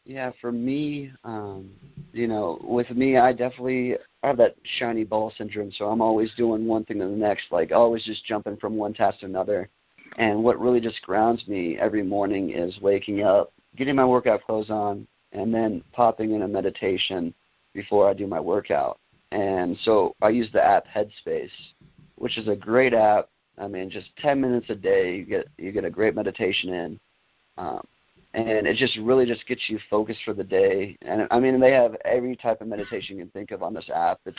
Yeah, 0.05 0.31
for 0.41 0.53
me, 0.53 1.11
um, 1.25 1.73
you 2.13 2.29
know, 2.29 2.61
with 2.63 2.89
me, 2.91 3.17
I 3.17 3.33
definitely 3.33 3.97
have 4.23 4.37
that 4.37 4.55
shiny 4.79 5.03
ball 5.03 5.33
syndrome. 5.37 5.73
So 5.73 5.87
I'm 5.87 6.01
always 6.01 6.33
doing 6.37 6.65
one 6.65 6.85
thing 6.85 7.01
to 7.01 7.07
the 7.07 7.11
next, 7.11 7.47
like 7.51 7.73
always 7.73 8.05
just 8.05 8.25
jumping 8.25 8.57
from 8.57 8.77
one 8.77 8.95
task 8.95 9.19
to 9.19 9.27
another. 9.27 9.69
And 10.17 10.45
what 10.45 10.61
really 10.61 10.81
just 10.81 11.03
grounds 11.03 11.43
me 11.49 11.77
every 11.77 12.05
morning 12.05 12.51
is 12.53 12.81
waking 12.81 13.25
up, 13.25 13.53
getting 13.75 13.97
my 13.97 14.05
workout 14.05 14.45
clothes 14.45 14.71
on, 14.71 15.09
and 15.33 15.53
then 15.53 15.83
popping 15.93 16.37
in 16.37 16.43
a 16.43 16.49
meditation 16.49 17.35
before 17.75 18.09
I 18.09 18.15
do 18.15 18.29
my 18.29 18.39
workout. 18.39 19.01
And 19.33 19.77
so 19.83 20.15
I 20.23 20.31
use 20.31 20.49
the 20.53 20.65
app 20.65 20.87
Headspace, 20.87 21.51
which 22.17 22.39
is 22.39 22.49
a 22.49 22.57
great 22.57 22.95
app. 22.95 23.29
I 23.59 23.69
mean, 23.69 23.91
just 23.91 24.09
10 24.19 24.41
minutes 24.41 24.71
a 24.71 24.75
day, 24.75 25.17
you 25.17 25.25
get 25.25 25.49
you 25.59 25.73
get 25.73 25.85
a 25.85 25.91
great 25.91 26.15
meditation 26.15 26.73
in. 26.73 27.01
Um, 27.59 27.85
and 28.35 28.67
it 28.67 28.77
just 28.77 28.97
really 28.99 29.27
just 29.27 29.47
gets 29.47 29.63
you 29.69 29.79
focused 29.91 30.21
for 30.25 30.35
the 30.35 30.45
day. 30.45 30.97
And 31.03 31.27
I 31.31 31.41
mean, 31.41 31.59
they 31.61 31.73
have 31.73 31.97
every 32.05 32.37
type 32.37 32.61
of 32.61 32.69
meditation 32.69 33.17
you 33.17 33.25
can 33.25 33.31
think 33.33 33.51
of 33.51 33.63
on 33.63 33.75
this 33.75 33.91
app. 33.95 34.21
It's 34.27 34.39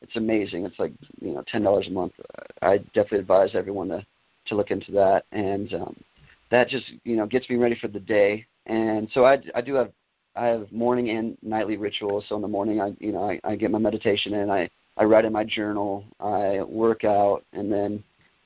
it's 0.00 0.16
amazing. 0.16 0.64
It's 0.64 0.78
like 0.78 0.92
you 1.20 1.34
know 1.34 1.44
ten 1.46 1.62
dollars 1.62 1.88
a 1.88 1.90
month. 1.90 2.12
I 2.62 2.78
definitely 2.78 3.20
advise 3.20 3.50
everyone 3.54 3.88
to 3.88 4.04
to 4.46 4.54
look 4.54 4.70
into 4.70 4.92
that, 4.92 5.24
and 5.32 5.72
um, 5.74 5.96
that 6.50 6.68
just 6.68 6.86
you 7.04 7.16
know 7.16 7.26
gets 7.26 7.48
me 7.50 7.56
ready 7.56 7.76
for 7.80 7.88
the 7.88 8.00
day. 8.00 8.46
And 8.66 9.08
so 9.12 9.24
I 9.24 9.42
I 9.54 9.60
do 9.60 9.74
have 9.74 9.90
I 10.36 10.46
have 10.46 10.70
morning 10.72 11.10
and 11.10 11.36
nightly 11.42 11.76
rituals. 11.76 12.24
So 12.28 12.36
in 12.36 12.42
the 12.42 12.48
morning 12.48 12.80
I 12.80 12.92
you 12.98 13.12
know 13.12 13.28
I, 13.28 13.40
I 13.44 13.56
get 13.56 13.70
my 13.70 13.78
meditation 13.78 14.34
in. 14.34 14.50
I 14.50 14.68
I 14.96 15.04
write 15.04 15.24
in 15.24 15.32
my 15.32 15.44
journal. 15.44 16.04
I 16.20 16.62
work 16.62 17.04
out, 17.04 17.44
and 17.52 17.70
then 17.70 18.02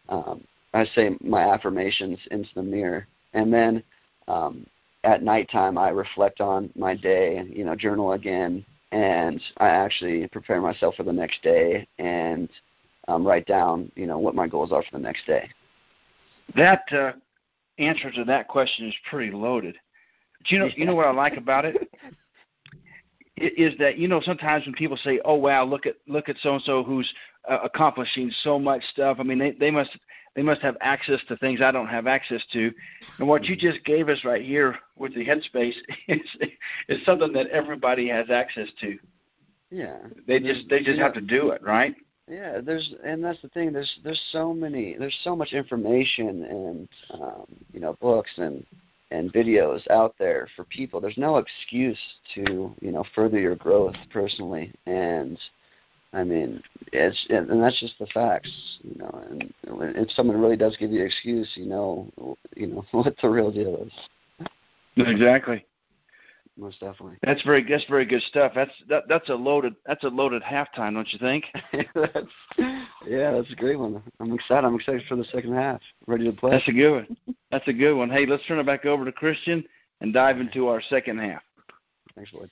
um, 0.08 0.42
I 0.74 0.84
say 0.94 1.16
my 1.20 1.52
affirmations 1.52 2.18
into 2.30 2.48
the 2.54 2.62
mirror, 2.62 3.06
and 3.34 3.52
then 3.52 3.82
um, 4.28 4.66
at 5.04 5.22
nighttime 5.22 5.78
I 5.78 5.90
reflect 5.90 6.40
on 6.40 6.70
my 6.74 6.94
day, 6.94 7.44
you 7.48 7.64
know, 7.64 7.74
journal 7.74 8.12
again, 8.12 8.64
and 8.92 9.40
I 9.58 9.68
actually 9.68 10.26
prepare 10.28 10.60
myself 10.60 10.96
for 10.96 11.02
the 11.02 11.12
next 11.12 11.42
day 11.42 11.86
and 11.98 12.48
um, 13.08 13.26
write 13.26 13.46
down, 13.46 13.90
you 13.96 14.06
know, 14.06 14.18
what 14.18 14.34
my 14.34 14.46
goals 14.46 14.72
are 14.72 14.82
for 14.82 14.90
the 14.92 15.02
next 15.02 15.26
day. 15.26 15.48
That 16.56 16.82
uh, 16.92 17.12
answer 17.78 18.10
to 18.10 18.24
that 18.24 18.48
question 18.48 18.86
is 18.88 18.94
pretty 19.08 19.30
loaded. 19.30 19.76
But 20.38 20.50
you 20.50 20.58
know, 20.58 20.68
you 20.76 20.86
know 20.86 20.94
what 20.94 21.06
I 21.06 21.12
like 21.12 21.36
about 21.36 21.64
it 21.64 21.76
is 23.36 23.74
that 23.78 23.98
you 23.98 24.08
know 24.08 24.20
sometimes 24.20 24.66
when 24.66 24.74
people 24.74 24.96
say, 24.96 25.20
"Oh 25.24 25.34
wow, 25.34 25.64
look 25.64 25.86
at 25.86 25.96
look 26.06 26.28
at 26.28 26.36
so 26.38 26.54
and 26.54 26.62
so 26.62 26.82
who's 26.82 27.12
uh, 27.48 27.58
accomplishing 27.62 28.30
so 28.42 28.58
much 28.58 28.82
stuff." 28.92 29.18
I 29.20 29.22
mean, 29.22 29.38
they 29.38 29.52
they 29.52 29.70
must 29.70 29.90
they 30.34 30.42
must 30.42 30.60
have 30.60 30.76
access 30.80 31.20
to 31.28 31.36
things 31.36 31.60
I 31.60 31.72
don't 31.72 31.88
have 31.88 32.06
access 32.06 32.42
to. 32.52 32.72
And 33.18 33.26
what 33.26 33.44
you 33.46 33.56
just 33.56 33.84
gave 33.84 34.08
us 34.08 34.24
right 34.24 34.44
here 34.44 34.78
with 34.96 35.14
the 35.14 35.26
headspace 35.26 35.74
is 36.08 36.20
is 36.88 37.04
something 37.04 37.32
that 37.32 37.48
everybody 37.48 38.08
has 38.08 38.30
access 38.30 38.68
to. 38.80 38.98
Yeah. 39.70 39.98
They 40.26 40.40
just 40.40 40.68
they 40.68 40.82
just 40.82 40.98
have 40.98 41.14
to 41.14 41.20
do 41.20 41.50
it, 41.50 41.62
right? 41.62 41.94
Yeah, 42.30 42.60
there's 42.60 42.94
and 43.04 43.24
that's 43.24 43.40
the 43.42 43.48
thing. 43.48 43.72
There's 43.72 43.98
there's 44.04 44.22
so 44.32 44.52
many 44.52 44.96
there's 44.98 45.18
so 45.24 45.34
much 45.34 45.52
information 45.52 46.44
and 46.44 46.88
um, 47.20 47.46
you 47.72 47.80
know 47.80 47.96
books 48.00 48.30
and 48.36 48.64
and 49.10 49.32
videos 49.32 49.88
out 49.90 50.14
there 50.18 50.48
for 50.56 50.64
people. 50.64 51.00
There's 51.00 51.18
no 51.18 51.38
excuse 51.38 51.98
to 52.34 52.74
you 52.80 52.92
know 52.92 53.04
further 53.14 53.38
your 53.38 53.56
growth 53.56 53.96
personally, 54.12 54.72
and 54.86 55.38
I 56.12 56.24
mean, 56.24 56.62
it's 56.92 57.26
and 57.28 57.62
that's 57.62 57.78
just 57.80 57.98
the 57.98 58.06
facts, 58.06 58.50
you 58.82 58.98
know. 58.98 59.24
And 59.30 59.52
if 59.96 60.10
someone 60.12 60.40
really 60.40 60.56
does 60.56 60.76
give 60.78 60.90
you 60.90 61.00
an 61.00 61.06
excuse, 61.06 61.50
you 61.54 61.66
know, 61.66 62.08
you 62.56 62.66
know 62.68 62.84
what 62.92 63.14
the 63.20 63.28
real 63.28 63.50
deal 63.50 63.86
is. 63.86 64.48
Exactly. 64.96 65.64
Most 66.58 66.80
definitely. 66.80 67.16
That's 67.22 67.40
very 67.42 67.62
that's 67.62 67.84
very 67.84 68.04
good 68.04 68.22
stuff. 68.22 68.50
That's 68.52 68.72
that 68.88 69.04
that's 69.08 69.28
a 69.28 69.34
loaded 69.34 69.76
that's 69.86 70.02
a 70.02 70.08
loaded 70.08 70.42
halftime, 70.42 70.94
don't 70.94 71.08
you 71.12 71.18
think? 71.20 71.44
that's, 71.94 72.26
yeah, 73.06 73.30
that's 73.30 73.52
a 73.52 73.54
great 73.54 73.78
one. 73.78 74.02
I'm 74.18 74.32
excited. 74.32 74.66
I'm 74.66 74.74
excited 74.74 75.02
for 75.08 75.14
the 75.14 75.24
second 75.26 75.54
half. 75.54 75.80
Ready 76.08 76.24
to 76.24 76.32
play. 76.32 76.50
That's 76.50 76.68
a 76.68 76.72
good 76.72 76.92
one. 76.92 77.16
That's 77.52 77.68
a 77.68 77.72
good 77.72 77.94
one. 77.94 78.10
Hey, 78.10 78.26
let's 78.26 78.44
turn 78.46 78.58
it 78.58 78.66
back 78.66 78.84
over 78.86 79.04
to 79.04 79.12
Christian 79.12 79.64
and 80.00 80.12
dive 80.12 80.40
into 80.40 80.66
our 80.66 80.82
second 80.82 81.20
half. 81.20 81.42
Thanks, 82.16 82.32
Boyd. 82.32 82.50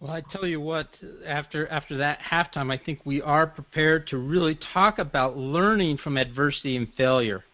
Well, 0.00 0.10
I 0.10 0.22
tell 0.32 0.46
you 0.46 0.62
what, 0.62 0.88
after 1.26 1.68
after 1.68 1.98
that 1.98 2.20
halftime, 2.20 2.72
I 2.72 2.82
think 2.82 3.00
we 3.04 3.20
are 3.20 3.46
prepared 3.46 4.06
to 4.06 4.16
really 4.16 4.58
talk 4.72 4.98
about 4.98 5.36
learning 5.36 5.98
from 5.98 6.16
adversity 6.16 6.78
and 6.78 6.88
failure. 6.96 7.44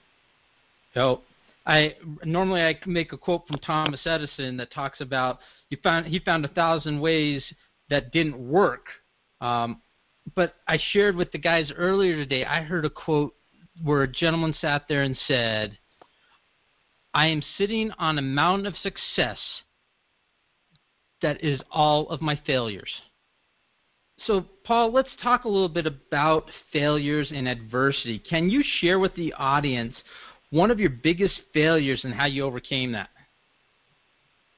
So, 0.94 1.22
I 1.66 1.96
normally 2.24 2.62
I 2.62 2.78
make 2.86 3.12
a 3.12 3.18
quote 3.18 3.48
from 3.48 3.58
Thomas 3.58 4.00
Edison 4.06 4.56
that 4.58 4.72
talks 4.72 5.00
about 5.00 5.40
he 5.70 5.76
found 5.76 6.06
he 6.06 6.18
found 6.18 6.44
a 6.44 6.48
thousand 6.48 7.00
ways 7.00 7.42
that 7.88 8.12
didn't 8.12 8.38
work. 8.38 8.86
Um, 9.40 9.80
but 10.34 10.56
I 10.68 10.78
shared 10.92 11.16
with 11.16 11.32
the 11.32 11.38
guys 11.38 11.72
earlier 11.74 12.16
today. 12.16 12.44
I 12.44 12.62
heard 12.62 12.84
a 12.84 12.90
quote 12.90 13.34
where 13.82 14.02
a 14.02 14.08
gentleman 14.08 14.54
sat 14.60 14.86
there 14.88 15.02
and 15.02 15.16
said, 15.26 15.78
"I 17.14 17.26
am 17.28 17.42
sitting 17.56 17.90
on 17.92 18.18
a 18.18 18.22
mountain 18.22 18.66
of 18.66 18.76
success." 18.76 19.38
that 21.22 21.42
is 21.44 21.60
all 21.70 22.08
of 22.08 22.20
my 22.20 22.38
failures. 22.46 22.90
So, 24.26 24.44
Paul, 24.64 24.92
let's 24.92 25.08
talk 25.22 25.44
a 25.44 25.48
little 25.48 25.68
bit 25.68 25.86
about 25.86 26.50
failures 26.72 27.32
and 27.34 27.48
adversity. 27.48 28.18
Can 28.18 28.50
you 28.50 28.62
share 28.80 28.98
with 28.98 29.14
the 29.14 29.32
audience 29.34 29.94
one 30.50 30.70
of 30.70 30.78
your 30.78 30.90
biggest 30.90 31.40
failures 31.54 32.02
and 32.04 32.12
how 32.12 32.26
you 32.26 32.44
overcame 32.44 32.92
that? 32.92 33.08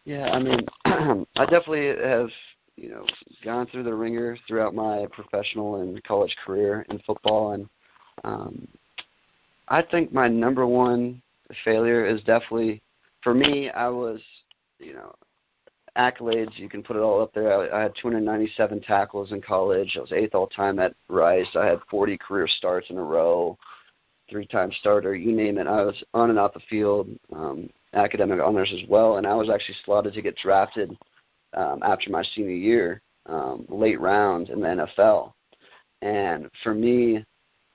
Yeah, 0.04 0.30
I 0.30 0.38
mean, 0.40 0.60
I 0.84 1.44
definitely 1.46 1.86
have, 2.04 2.28
you 2.76 2.90
know, 2.90 3.06
gone 3.44 3.66
through 3.68 3.84
the 3.84 3.94
ringer 3.94 4.36
throughout 4.48 4.74
my 4.74 5.06
professional 5.12 5.80
and 5.80 6.02
college 6.04 6.34
career 6.44 6.84
in 6.90 6.98
football, 7.00 7.52
and 7.52 7.68
um, 8.24 8.66
I 9.68 9.82
think 9.82 10.12
my 10.12 10.28
number 10.28 10.66
one 10.66 11.22
failure 11.64 12.04
is 12.06 12.20
definitely, 12.22 12.82
for 13.22 13.34
me, 13.34 13.70
I 13.70 13.88
was, 13.88 14.20
you 14.78 14.94
know, 14.94 15.14
accolades. 15.96 16.58
You 16.58 16.68
can 16.68 16.82
put 16.82 16.96
it 16.96 17.00
all 17.00 17.22
up 17.22 17.32
there. 17.34 17.52
I, 17.52 17.78
I 17.78 17.82
had 17.82 17.94
297 18.00 18.80
tackles 18.82 19.32
in 19.32 19.40
college. 19.40 19.94
I 19.96 20.00
was 20.00 20.12
eighth 20.12 20.34
all 20.34 20.46
time 20.46 20.78
at 20.78 20.94
Rice. 21.08 21.46
I 21.54 21.66
had 21.66 21.78
40 21.90 22.18
career 22.18 22.48
starts 22.48 22.90
in 22.90 22.98
a 22.98 23.02
row, 23.02 23.56
three-time 24.30 24.72
starter. 24.80 25.14
You 25.14 25.32
name 25.32 25.58
it. 25.58 25.66
I 25.66 25.82
was 25.82 26.02
on 26.14 26.30
and 26.30 26.38
off 26.38 26.54
the 26.54 26.60
field, 26.68 27.08
um, 27.34 27.68
academic 27.94 28.40
honors 28.40 28.72
as 28.72 28.88
well. 28.88 29.16
And 29.16 29.26
I 29.26 29.34
was 29.34 29.50
actually 29.50 29.76
slotted 29.84 30.14
to 30.14 30.22
get 30.22 30.36
drafted 30.36 30.96
um, 31.54 31.80
after 31.82 32.10
my 32.10 32.22
senior 32.34 32.54
year, 32.54 33.02
um, 33.26 33.66
late 33.68 34.00
round 34.00 34.48
in 34.48 34.60
the 34.60 34.86
NFL. 34.96 35.32
And 36.00 36.48
for 36.62 36.74
me, 36.74 37.24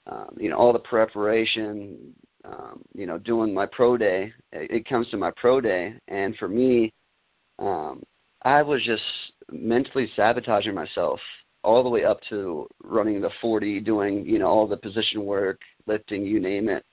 um, 0.07 0.29
you 0.37 0.49
know, 0.49 0.57
all 0.57 0.73
the 0.73 0.79
preparation, 0.79 2.13
um, 2.45 2.81
you 2.93 3.05
know, 3.05 3.17
doing 3.17 3.53
my 3.53 3.65
pro 3.65 3.97
day, 3.97 4.33
it, 4.51 4.71
it 4.71 4.85
comes 4.87 5.09
to 5.09 5.17
my 5.17 5.31
pro 5.35 5.59
day, 5.59 5.93
and 6.07 6.35
for 6.37 6.47
me, 6.47 6.93
um, 7.59 8.01
I 8.43 8.61
was 8.61 8.81
just 8.83 9.03
mentally 9.51 10.09
sabotaging 10.15 10.73
myself 10.73 11.19
all 11.63 11.83
the 11.83 11.89
way 11.89 12.05
up 12.05 12.19
to 12.29 12.67
running 12.83 13.19
the 13.19 13.31
40, 13.41 13.81
doing 13.81 14.25
you 14.25 14.39
know 14.39 14.47
all 14.47 14.67
the 14.67 14.77
position 14.77 15.25
work, 15.25 15.59
lifting, 15.85 16.25
you 16.25 16.39
name 16.39 16.69
it. 16.69 16.85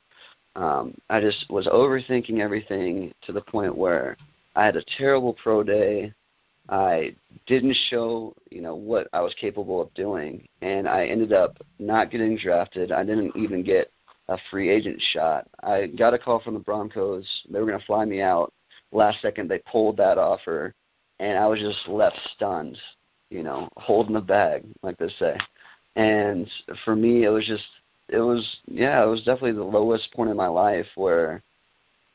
Um, 0.57 0.95
I 1.11 1.21
just 1.21 1.47
was 1.51 1.67
overthinking 1.67 2.41
everything 2.41 3.13
to 3.23 3.33
the 3.33 3.41
point 3.41 3.77
where 3.77 4.17
I 4.55 4.65
had 4.65 4.77
a 4.77 4.85
terrible 4.97 5.35
pro 5.35 5.63
day. 5.63 6.13
I 6.69 7.15
didn't 7.47 7.77
show, 7.91 8.35
you 8.51 8.63
know, 8.63 8.75
what 8.75 9.09
I 9.13 9.21
was 9.21 9.35
capable 9.35 9.83
of 9.83 9.93
doing, 9.95 10.49
and 10.63 10.89
I 10.89 11.07
ended 11.07 11.33
up 11.33 11.59
not 11.79 12.11
getting 12.11 12.39
drafted. 12.39 12.91
I 12.93 13.05
didn't 13.05 13.37
even 13.37 13.63
get 13.63 13.91
a 14.29 14.39
free 14.51 14.71
agent 14.71 15.01
shot. 15.13 15.47
I 15.63 15.87
got 15.87 16.15
a 16.15 16.19
call 16.19 16.41
from 16.41 16.55
the 16.55 16.61
Broncos. 16.61 17.27
They 17.51 17.59
were 17.59 17.67
going 17.67 17.79
to 17.79 17.85
fly 17.85 18.05
me 18.05 18.23
out. 18.23 18.53
Last 18.93 19.21
second, 19.21 19.51
they 19.51 19.59
pulled 19.71 19.97
that 19.99 20.17
offer, 20.19 20.73
and 21.19 21.37
I 21.37 21.47
was 21.47 21.59
just 21.59 21.87
left 21.89 22.19
stunned, 22.35 22.79
you 23.29 23.43
know, 23.43 23.69
holding 23.77 24.15
the 24.15 24.21
bag, 24.21 24.65
like 24.83 24.97
they 24.97 25.11
say. 25.19 25.37
And 25.97 26.49
for 26.85 26.97
me, 26.97 27.25
it 27.25 27.29
was 27.29 27.47
just, 27.47 27.65
it 28.09 28.21
was, 28.21 28.59
yeah, 28.67 29.03
it 29.03 29.07
was 29.07 29.21
definitely 29.21 29.53
the 29.53 29.65
lowest 29.65 30.13
point 30.13 30.31
in 30.31 30.37
my 30.37 30.49
life 30.49 30.87
where, 30.95 31.43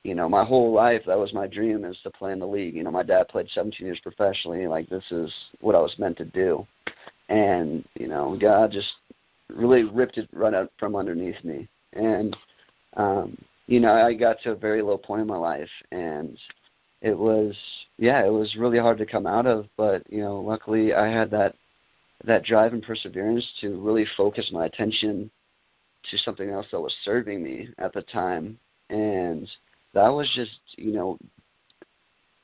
you 0.04 0.16
know, 0.16 0.30
my 0.30 0.44
whole 0.44 0.72
life 0.72 1.02
that 1.08 1.18
was 1.18 1.34
my 1.34 1.48
dream 1.48 1.84
is 1.84 1.98
to 2.04 2.10
play 2.10 2.32
in 2.32 2.40
the 2.40 2.48
league. 2.48 2.76
You 2.76 2.84
know, 2.84 2.92
my 2.92 3.04
dad 3.04 3.28
played 3.28 3.50
17 3.50 3.86
years 3.86 4.00
professionally. 4.02 4.68
Like 4.68 4.90
this 4.90 5.04
is 5.12 5.34
what 5.60 5.76
I 5.76 5.80
was 5.80 5.98
meant 6.00 6.18
to 6.18 6.26
do, 6.26 6.66
and 7.28 7.84
you 7.96 8.08
know, 8.08 8.38
God 8.40 8.72
just 8.72 8.94
really 9.50 9.84
ripped 9.84 10.18
it 10.18 10.30
right 10.32 10.54
out 10.54 10.72
from 10.78 10.96
underneath 10.96 11.44
me 11.44 11.68
and 11.94 12.36
um 12.98 13.38
you 13.68 13.80
know 13.80 13.94
i 13.94 14.14
got 14.14 14.40
to 14.42 14.52
a 14.52 14.56
very 14.56 14.82
low 14.82 14.98
point 14.98 15.22
in 15.22 15.28
my 15.28 15.38
life 15.38 15.70
and 15.92 16.38
it 17.02 17.18
was 17.18 17.56
yeah 17.98 18.24
it 18.26 18.32
was 18.32 18.56
really 18.58 18.78
hard 18.78 18.98
to 18.98 19.06
come 19.06 19.26
out 19.26 19.46
of 19.46 19.66
but 19.78 20.04
you 20.12 20.22
know 20.22 20.40
luckily 20.40 20.94
i 20.94 21.08
had 21.08 21.32
that 21.32 21.56
that 22.26 22.44
drive 22.44 22.74
and 22.74 22.84
perseverance 22.84 23.46
to 23.62 23.80
really 23.82 24.06
focus 24.18 24.50
my 24.52 24.66
attention 24.66 25.30
to 26.10 26.18
something 26.18 26.50
else 26.50 26.68
that 26.72 26.80
was 26.80 26.96
serving 27.04 27.44
me 27.44 27.70
at 27.78 27.94
the 27.94 28.02
time 28.04 28.58
and 28.90 29.50
that 29.94 30.10
was 30.10 30.30
just 30.36 30.60
you 30.78 30.92
know 30.92 31.18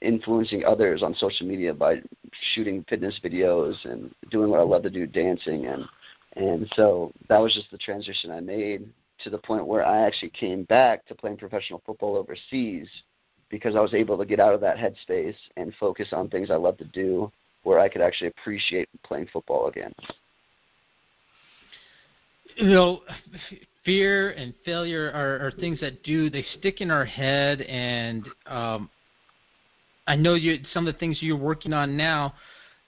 influencing 0.01 0.63
others 0.65 1.01
on 1.01 1.15
social 1.15 1.47
media 1.47 1.73
by 1.73 1.95
shooting 2.53 2.85
fitness 2.89 3.19
videos 3.23 3.73
and 3.85 4.13
doing 4.29 4.49
what 4.49 4.59
I 4.59 4.63
love 4.63 4.83
to 4.83 4.89
do 4.89 5.07
dancing 5.07 5.67
and 5.67 5.85
and 6.35 6.71
so 6.75 7.11
that 7.29 7.39
was 7.39 7.53
just 7.53 7.71
the 7.71 7.77
transition 7.77 8.29
I 8.29 8.41
made 8.41 8.87
to 9.23 9.29
the 9.29 9.37
point 9.37 9.65
where 9.65 9.85
I 9.85 10.01
actually 10.01 10.31
came 10.31 10.63
back 10.63 11.05
to 11.07 11.15
playing 11.15 11.37
professional 11.37 11.81
football 11.85 12.17
overseas 12.17 12.87
because 13.49 13.75
I 13.75 13.79
was 13.79 13.93
able 13.93 14.17
to 14.17 14.25
get 14.25 14.39
out 14.39 14.53
of 14.53 14.61
that 14.61 14.77
headspace 14.77 15.35
and 15.55 15.73
focus 15.79 16.09
on 16.11 16.29
things 16.29 16.51
I 16.51 16.55
love 16.55 16.77
to 16.79 16.85
do 16.85 17.31
where 17.63 17.79
I 17.79 17.87
could 17.87 18.01
actually 18.01 18.27
appreciate 18.27 18.89
playing 19.03 19.27
football 19.31 19.67
again. 19.67 19.93
You 22.55 22.69
know, 22.69 23.01
fear 23.85 24.31
and 24.31 24.53
failure 24.65 25.11
are, 25.13 25.47
are 25.47 25.51
things 25.51 25.79
that 25.79 26.03
do 26.03 26.29
they 26.29 26.43
stick 26.57 26.81
in 26.81 26.89
our 26.89 27.05
head 27.05 27.61
and 27.61 28.25
um 28.47 28.89
I 30.07 30.15
know 30.15 30.33
you 30.33 30.59
some 30.73 30.87
of 30.87 30.93
the 30.93 30.99
things 30.99 31.19
you're 31.21 31.37
working 31.37 31.71
on 31.71 31.95
now 31.95 32.33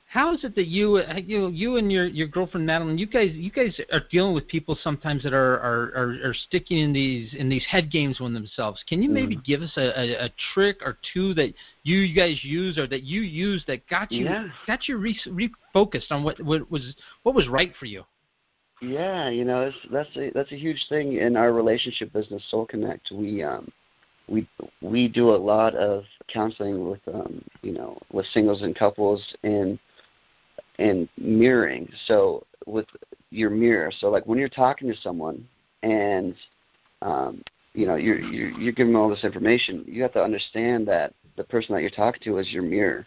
how 0.10 0.34
is 0.34 0.44
it 0.44 0.56
that 0.56 0.68
you 0.68 1.00
you 1.26 1.40
know 1.40 1.48
you 1.48 1.78
and 1.78 1.92
your 1.92 2.08
your 2.08 2.28
girlfriend 2.28 2.66
Madeline 2.66 2.98
you 2.98 3.06
guys 3.06 3.32
you 3.34 3.52
guys 3.52 3.80
are 3.92 4.02
dealing 4.10 4.34
with 4.34 4.48
people 4.48 4.78
sometimes 4.82 5.22
that 5.24 5.34
are 5.34 5.56
are 5.60 5.92
are, 5.96 6.30
are 6.30 6.34
sticking 6.34 6.80
in 6.80 6.94
these 6.94 7.34
in 7.36 7.48
these 7.50 7.66
head 7.70 7.92
games 7.92 8.18
on 8.20 8.34
themselves 8.34 8.84
can 8.88 9.04
you 9.04 9.10
maybe 9.10 9.36
mm. 9.36 9.44
give 9.46 9.62
us 9.62 9.74
a, 9.78 10.00
a, 10.00 10.26
a 10.26 10.30
trick 10.54 10.78
or 10.82 10.98
two 11.14 11.34
that 11.36 11.54
you, 11.84 12.00
you 12.00 12.16
guys 12.16 12.40
use 12.44 12.78
or 12.78 12.88
that 12.88 13.04
you 13.04 13.22
use 13.22 13.64
that 13.68 13.88
got 13.88 14.12
you 14.12 14.26
yeah. 14.26 14.48
got 14.66 14.88
you 14.88 14.98
re- 14.98 15.52
refocused 15.76 16.10
on 16.12 16.24
what 16.24 16.42
what 16.42 16.72
was 16.72 16.96
what 17.24 17.36
was 17.36 17.48
right 17.48 17.74
for 17.80 17.86
you 17.86 18.04
yeah 18.82 19.30
you 19.30 19.44
know 19.44 19.66
that's 19.66 19.78
that's 19.92 20.18
a 20.18 20.32
that's 20.34 20.52
a 20.52 20.58
huge 20.58 20.86
thing 20.90 21.14
in 21.14 21.36
our 21.36 21.52
relationship 21.52 22.12
business 22.14 22.44
soul 22.50 22.66
connect 22.66 23.12
we 23.12 23.44
um 23.44 23.72
we 24.28 24.48
we 24.82 25.08
do 25.08 25.34
a 25.34 25.38
lot 25.38 25.74
of 25.76 26.04
counseling 26.32 26.90
with 26.90 27.00
um 27.14 27.44
you 27.62 27.72
know 27.72 27.98
with 28.12 28.26
singles 28.34 28.62
and 28.62 28.76
couples 28.76 29.22
and 29.44 29.80
and 30.80 31.08
mirroring. 31.18 31.90
So 32.06 32.46
with 32.66 32.86
your 33.30 33.50
mirror, 33.50 33.92
so 34.00 34.10
like 34.10 34.26
when 34.26 34.38
you're 34.38 34.50
talking 34.50 34.92
to 34.92 34.98
someone 35.02 35.48
and 35.84 36.36
um, 37.02 37.44
you 37.74 37.86
know 37.86 37.96
you're, 37.96 38.20
you're 38.20 38.52
you're 38.60 38.74
giving 38.74 38.94
them 38.94 39.02
all 39.02 39.10
this 39.10 39.24
information, 39.24 39.84
you 39.88 40.02
have 40.02 40.14
to 40.14 40.24
understand 40.24 40.88
that 40.88 41.14
the 41.36 41.44
person 41.44 41.74
that 41.76 41.82
you're 41.82 41.90
talking 41.92 42.22
to 42.24 42.38
is 42.40 42.52
your 42.52 42.64
mirror. 42.64 43.06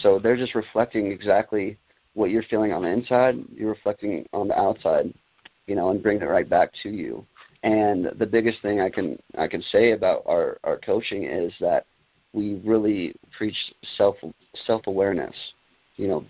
So 0.00 0.18
they're 0.18 0.36
just 0.36 0.54
reflecting 0.54 1.06
exactly 1.06 1.76
what 2.14 2.30
you're 2.30 2.42
feeling 2.44 2.72
on 2.72 2.82
the 2.82 2.88
inside. 2.88 3.36
You're 3.54 3.70
reflecting 3.70 4.26
on 4.32 4.48
the 4.48 4.58
outside, 4.58 5.12
you 5.66 5.74
know, 5.74 5.90
and 5.90 6.02
bring 6.02 6.20
it 6.20 6.24
right 6.24 6.48
back 6.48 6.70
to 6.82 6.90
you. 6.90 7.24
And 7.62 8.08
the 8.18 8.26
biggest 8.26 8.60
thing 8.62 8.80
I 8.80 8.90
can 8.90 9.18
I 9.38 9.46
can 9.46 9.62
say 9.62 9.92
about 9.92 10.22
our 10.26 10.58
our 10.64 10.78
coaching 10.78 11.24
is 11.24 11.52
that 11.60 11.86
we 12.32 12.60
really 12.64 13.14
preach 13.36 13.56
self 13.96 14.16
self 14.66 14.86
awareness. 14.86 15.34
You 15.96 16.08
know, 16.08 16.24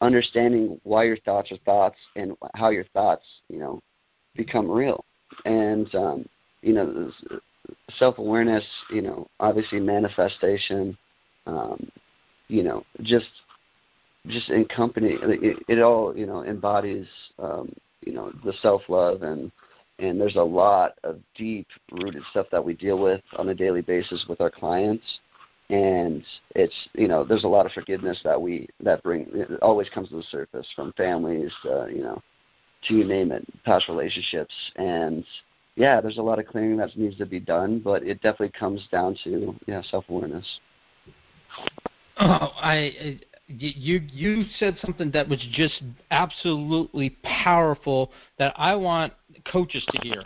understanding 0.00 0.80
why 0.84 1.04
your 1.04 1.18
thoughts 1.18 1.52
are 1.52 1.58
thoughts 1.64 1.98
and 2.16 2.36
how 2.54 2.70
your 2.70 2.84
thoughts, 2.92 3.24
you 3.48 3.58
know, 3.58 3.80
become 4.34 4.70
real. 4.70 5.04
And 5.44 5.92
um, 5.94 6.28
you 6.62 6.72
know, 6.72 7.12
self 7.98 8.18
awareness, 8.18 8.64
you 8.90 9.02
know, 9.02 9.28
obviously 9.40 9.80
manifestation, 9.80 10.96
um, 11.46 11.90
you 12.48 12.62
know, 12.62 12.84
just 13.02 13.28
just 14.28 14.50
in 14.50 14.64
company, 14.66 15.16
it, 15.20 15.58
it 15.68 15.82
all 15.82 16.16
you 16.16 16.26
know 16.26 16.44
embodies 16.44 17.06
um, 17.38 17.72
you 18.04 18.12
know 18.12 18.32
the 18.44 18.52
self 18.62 18.82
love 18.88 19.22
and 19.22 19.50
and 19.98 20.20
there's 20.20 20.36
a 20.36 20.42
lot 20.42 20.92
of 21.04 21.18
deep 21.36 21.66
rooted 21.92 22.22
stuff 22.30 22.46
that 22.50 22.64
we 22.64 22.74
deal 22.74 22.98
with 22.98 23.20
on 23.36 23.48
a 23.48 23.54
daily 23.54 23.82
basis 23.82 24.24
with 24.28 24.40
our 24.40 24.50
clients. 24.50 25.04
And 25.70 26.22
it's 26.54 26.74
you 26.94 27.08
know 27.08 27.24
there's 27.24 27.44
a 27.44 27.48
lot 27.48 27.66
of 27.66 27.72
forgiveness 27.72 28.20
that 28.24 28.40
we 28.40 28.68
that 28.80 29.02
bring 29.02 29.26
it 29.32 29.48
always 29.62 29.88
comes 29.88 30.08
to 30.10 30.16
the 30.16 30.22
surface 30.24 30.66
from 30.74 30.92
families 30.96 31.50
to, 31.62 31.88
you 31.90 32.02
know 32.02 32.20
to 32.88 32.94
you 32.94 33.04
name 33.04 33.32
it 33.32 33.46
past 33.64 33.88
relationships. 33.88 34.54
And 34.76 35.24
yeah 35.76 36.00
there's 36.00 36.18
a 36.18 36.22
lot 36.22 36.38
of 36.38 36.46
clearing 36.46 36.76
that 36.76 36.96
needs 36.96 37.16
to 37.16 37.26
be 37.26 37.40
done 37.40 37.80
but 37.82 38.02
it 38.02 38.14
definitely 38.16 38.50
comes 38.50 38.86
down 38.90 39.16
to 39.24 39.54
yeah 39.66 39.82
self 39.90 40.04
awareness 40.08 40.46
oh 42.20 42.52
i 42.56 43.18
you 43.58 44.00
you 44.12 44.44
said 44.58 44.76
something 44.84 45.10
that 45.10 45.28
was 45.28 45.44
just 45.52 45.82
absolutely 46.10 47.16
powerful 47.22 48.10
that 48.38 48.52
i 48.56 48.74
want 48.74 49.12
coaches 49.50 49.84
to 49.92 50.00
hear 50.02 50.22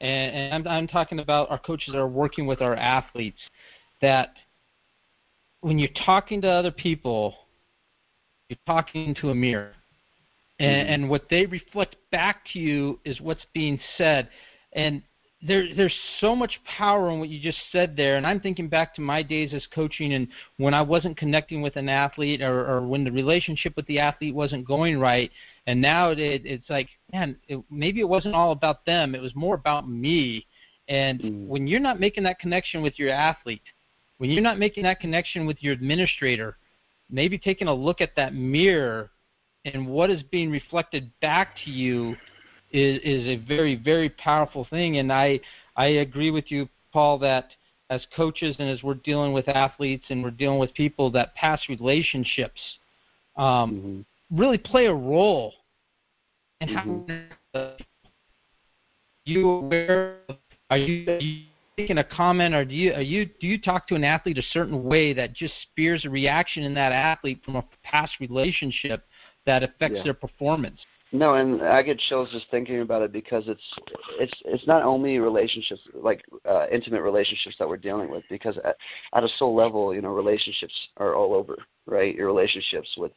and, 0.00 0.34
and 0.34 0.68
I'm, 0.68 0.68
I'm 0.68 0.88
talking 0.88 1.18
about 1.18 1.50
our 1.50 1.58
coaches 1.58 1.92
that 1.92 1.98
are 1.98 2.08
working 2.08 2.46
with 2.46 2.60
our 2.60 2.76
athletes 2.76 3.40
that 4.02 4.34
when 5.60 5.78
you're 5.78 5.88
talking 6.04 6.40
to 6.42 6.48
other 6.48 6.70
people, 6.70 7.34
you're 8.48 8.58
talking 8.66 9.14
to 9.20 9.30
a 9.30 9.34
mirror. 9.34 9.72
And, 10.58 10.70
mm-hmm. 10.70 10.92
and 10.92 11.10
what 11.10 11.28
they 11.28 11.46
reflect 11.46 11.96
back 12.10 12.42
to 12.52 12.58
you 12.58 12.98
is 13.04 13.20
what's 13.20 13.44
being 13.52 13.78
said. 13.98 14.28
And 14.72 15.02
there, 15.42 15.74
there's 15.74 15.94
so 16.20 16.34
much 16.34 16.58
power 16.64 17.10
in 17.10 17.20
what 17.20 17.28
you 17.28 17.40
just 17.40 17.58
said 17.70 17.96
there. 17.96 18.16
And 18.16 18.26
I'm 18.26 18.40
thinking 18.40 18.68
back 18.68 18.94
to 18.94 19.00
my 19.00 19.22
days 19.22 19.52
as 19.52 19.66
coaching 19.74 20.14
and 20.14 20.28
when 20.56 20.74
I 20.74 20.82
wasn't 20.82 21.16
connecting 21.16 21.62
with 21.62 21.76
an 21.76 21.88
athlete 21.88 22.42
or, 22.42 22.66
or 22.66 22.86
when 22.86 23.04
the 23.04 23.12
relationship 23.12 23.76
with 23.76 23.86
the 23.86 23.98
athlete 23.98 24.34
wasn't 24.34 24.66
going 24.66 24.98
right. 24.98 25.30
And 25.66 25.80
now 25.80 26.10
it, 26.10 26.18
it's 26.20 26.70
like, 26.70 26.88
man, 27.12 27.36
it, 27.48 27.62
maybe 27.70 28.00
it 28.00 28.08
wasn't 28.08 28.34
all 28.34 28.52
about 28.52 28.86
them. 28.86 29.14
It 29.14 29.20
was 29.20 29.34
more 29.34 29.54
about 29.54 29.88
me. 29.88 30.46
And 30.88 31.20
mm. 31.20 31.46
when 31.46 31.66
you're 31.66 31.80
not 31.80 32.00
making 32.00 32.24
that 32.24 32.38
connection 32.38 32.82
with 32.82 32.98
your 32.98 33.10
athlete, 33.10 33.62
when 34.18 34.30
you're 34.30 34.42
not 34.42 34.58
making 34.58 34.84
that 34.84 35.00
connection 35.00 35.46
with 35.46 35.62
your 35.62 35.74
administrator, 35.74 36.56
maybe 37.10 37.38
taking 37.38 37.68
a 37.68 37.74
look 37.74 38.00
at 38.00 38.16
that 38.16 38.34
mirror 38.34 39.10
and 39.66 39.86
what 39.86 40.10
is 40.10 40.22
being 40.24 40.50
reflected 40.50 41.10
back 41.20 41.56
to 41.64 41.70
you 41.70 42.16
is 42.72 42.98
is 43.02 43.26
a 43.26 43.36
very 43.46 43.76
very 43.76 44.08
powerful 44.10 44.66
thing 44.68 44.98
and 44.98 45.12
I 45.12 45.40
I 45.76 45.86
agree 45.86 46.30
with 46.30 46.50
you 46.50 46.68
Paul 46.92 47.18
that 47.18 47.48
as 47.90 48.04
coaches 48.16 48.56
and 48.58 48.68
as 48.68 48.82
we're 48.82 48.94
dealing 48.94 49.32
with 49.32 49.48
athletes 49.48 50.06
and 50.08 50.22
we're 50.22 50.30
dealing 50.30 50.58
with 50.58 50.74
people 50.74 51.10
that 51.12 51.34
past 51.34 51.68
relationships 51.68 52.60
um, 53.36 54.04
mm-hmm. 54.32 54.40
really 54.40 54.58
play 54.58 54.86
a 54.86 54.94
role 54.94 55.52
in 56.60 56.68
mm-hmm. 56.68 57.10
how 57.54 57.76
you 59.24 59.48
aware 59.48 60.18
are 60.70 60.78
you, 60.78 61.10
are 61.10 61.18
you 61.18 61.44
making 61.76 61.98
a 61.98 62.04
comment, 62.04 62.54
or 62.54 62.64
do 62.64 62.74
you 62.74 62.92
are 62.92 63.02
you 63.02 63.26
do 63.26 63.46
you 63.46 63.60
talk 63.60 63.86
to 63.88 63.94
an 63.94 64.04
athlete 64.04 64.38
a 64.38 64.42
certain 64.42 64.84
way 64.84 65.12
that 65.12 65.32
just 65.32 65.54
spears 65.62 66.04
a 66.04 66.10
reaction 66.10 66.62
in 66.62 66.74
that 66.74 66.92
athlete 66.92 67.40
from 67.44 67.56
a 67.56 67.64
past 67.82 68.12
relationship 68.20 69.04
that 69.44 69.62
affects 69.62 69.98
yeah. 69.98 70.04
their 70.04 70.14
performance? 70.14 70.80
No, 71.16 71.34
and 71.34 71.62
I 71.62 71.80
get 71.82 71.98
chills 71.98 72.28
just 72.30 72.50
thinking 72.50 72.82
about 72.82 73.00
it 73.00 73.10
because 73.10 73.44
it's 73.46 73.62
it's 74.20 74.34
it's 74.44 74.66
not 74.66 74.82
only 74.82 75.18
relationships 75.18 75.80
like 75.94 76.22
uh, 76.44 76.66
intimate 76.70 77.00
relationships 77.00 77.56
that 77.58 77.66
we're 77.66 77.78
dealing 77.78 78.10
with 78.10 78.22
because 78.28 78.58
at, 78.58 78.76
at 79.14 79.24
a 79.24 79.28
soul 79.38 79.54
level, 79.54 79.94
you 79.94 80.02
know, 80.02 80.10
relationships 80.10 80.74
are 80.98 81.14
all 81.14 81.32
over, 81.32 81.56
right? 81.86 82.14
Your 82.14 82.26
relationships 82.26 82.94
with 82.98 83.12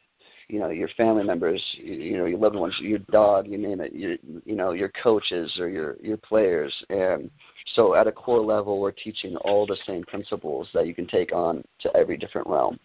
you 0.48 0.58
know 0.58 0.70
your 0.70 0.88
family 0.96 1.24
members, 1.24 1.62
you, 1.74 1.92
you 1.94 2.16
know 2.16 2.24
your 2.24 2.38
loved 2.38 2.56
ones, 2.56 2.74
your 2.80 3.00
dog, 3.10 3.46
you 3.46 3.58
name 3.58 3.82
it, 3.82 3.92
your 3.92 4.16
you 4.46 4.56
know 4.56 4.72
your 4.72 4.88
coaches 5.02 5.58
or 5.60 5.68
your 5.68 5.96
your 6.02 6.16
players, 6.16 6.74
and 6.88 7.30
so 7.74 7.94
at 7.94 8.06
a 8.06 8.12
core 8.12 8.40
level, 8.40 8.80
we're 8.80 8.92
teaching 8.92 9.36
all 9.36 9.66
the 9.66 9.76
same 9.86 10.04
principles 10.04 10.70
that 10.72 10.86
you 10.86 10.94
can 10.94 11.06
take 11.06 11.34
on 11.34 11.62
to 11.80 11.94
every 11.94 12.16
different 12.16 12.46
realm, 12.46 12.78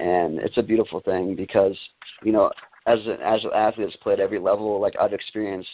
and 0.00 0.40
it's 0.40 0.58
a 0.58 0.62
beautiful 0.62 1.00
thing 1.00 1.36
because 1.36 1.78
you 2.24 2.32
know 2.32 2.50
as 2.88 3.06
an 3.06 3.20
as 3.22 3.44
an 3.44 3.50
athlete 3.54 3.88
that's 3.88 4.02
played 4.02 4.18
every 4.18 4.38
level, 4.38 4.80
like 4.80 4.94
I've 5.00 5.12
experienced 5.12 5.68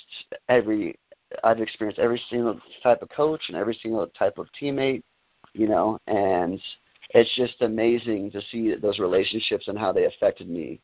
every 0.48 0.96
I've 1.42 1.60
experienced 1.60 2.00
every 2.00 2.20
single 2.28 2.58
type 2.82 3.02
of 3.02 3.08
coach 3.08 3.42
and 3.48 3.56
every 3.56 3.78
single 3.82 4.06
type 4.08 4.38
of 4.38 4.48
teammate, 4.60 5.02
you 5.52 5.68
know, 5.68 5.98
and 6.06 6.60
it's 7.10 7.34
just 7.36 7.62
amazing 7.62 8.30
to 8.32 8.42
see 8.50 8.74
those 8.74 8.98
relationships 8.98 9.68
and 9.68 9.78
how 9.78 9.92
they 9.92 10.06
affected 10.06 10.48
me 10.48 10.80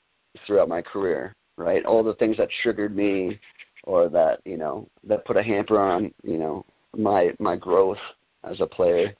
throughout 0.47 0.69
my 0.69 0.83
career, 0.83 1.35
right? 1.57 1.85
All 1.85 2.05
the 2.05 2.15
things 2.15 2.37
that 2.37 2.49
triggered 2.63 2.95
me 2.95 3.41
or 3.85 4.09
that, 4.09 4.41
you 4.45 4.57
know, 4.57 4.89
that 5.05 5.25
put 5.25 5.37
a 5.37 5.43
hamper 5.43 5.81
on, 5.81 6.13
you 6.23 6.39
know, 6.39 6.65
my 6.97 7.33
my 7.41 7.57
growth 7.57 7.99
as 8.45 8.61
a 8.61 8.67
player. 8.67 9.15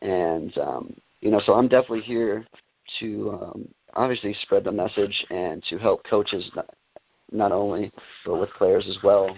And 0.00 0.56
um, 0.58 0.94
you 1.20 1.30
know, 1.30 1.40
so 1.44 1.54
I'm 1.54 1.68
definitely 1.68 2.02
here 2.02 2.46
to 3.00 3.38
um, 3.42 3.68
obviously 3.96 4.34
spread 4.42 4.64
the 4.64 4.72
message 4.72 5.24
and 5.30 5.62
to 5.64 5.78
help 5.78 6.04
coaches 6.04 6.50
not, 6.54 6.70
not 7.32 7.52
only 7.52 7.92
but 8.24 8.38
with 8.38 8.50
players 8.50 8.86
as 8.88 8.98
well, 9.02 9.36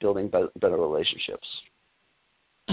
building 0.00 0.28
better 0.28 0.76
relationships. 0.76 1.46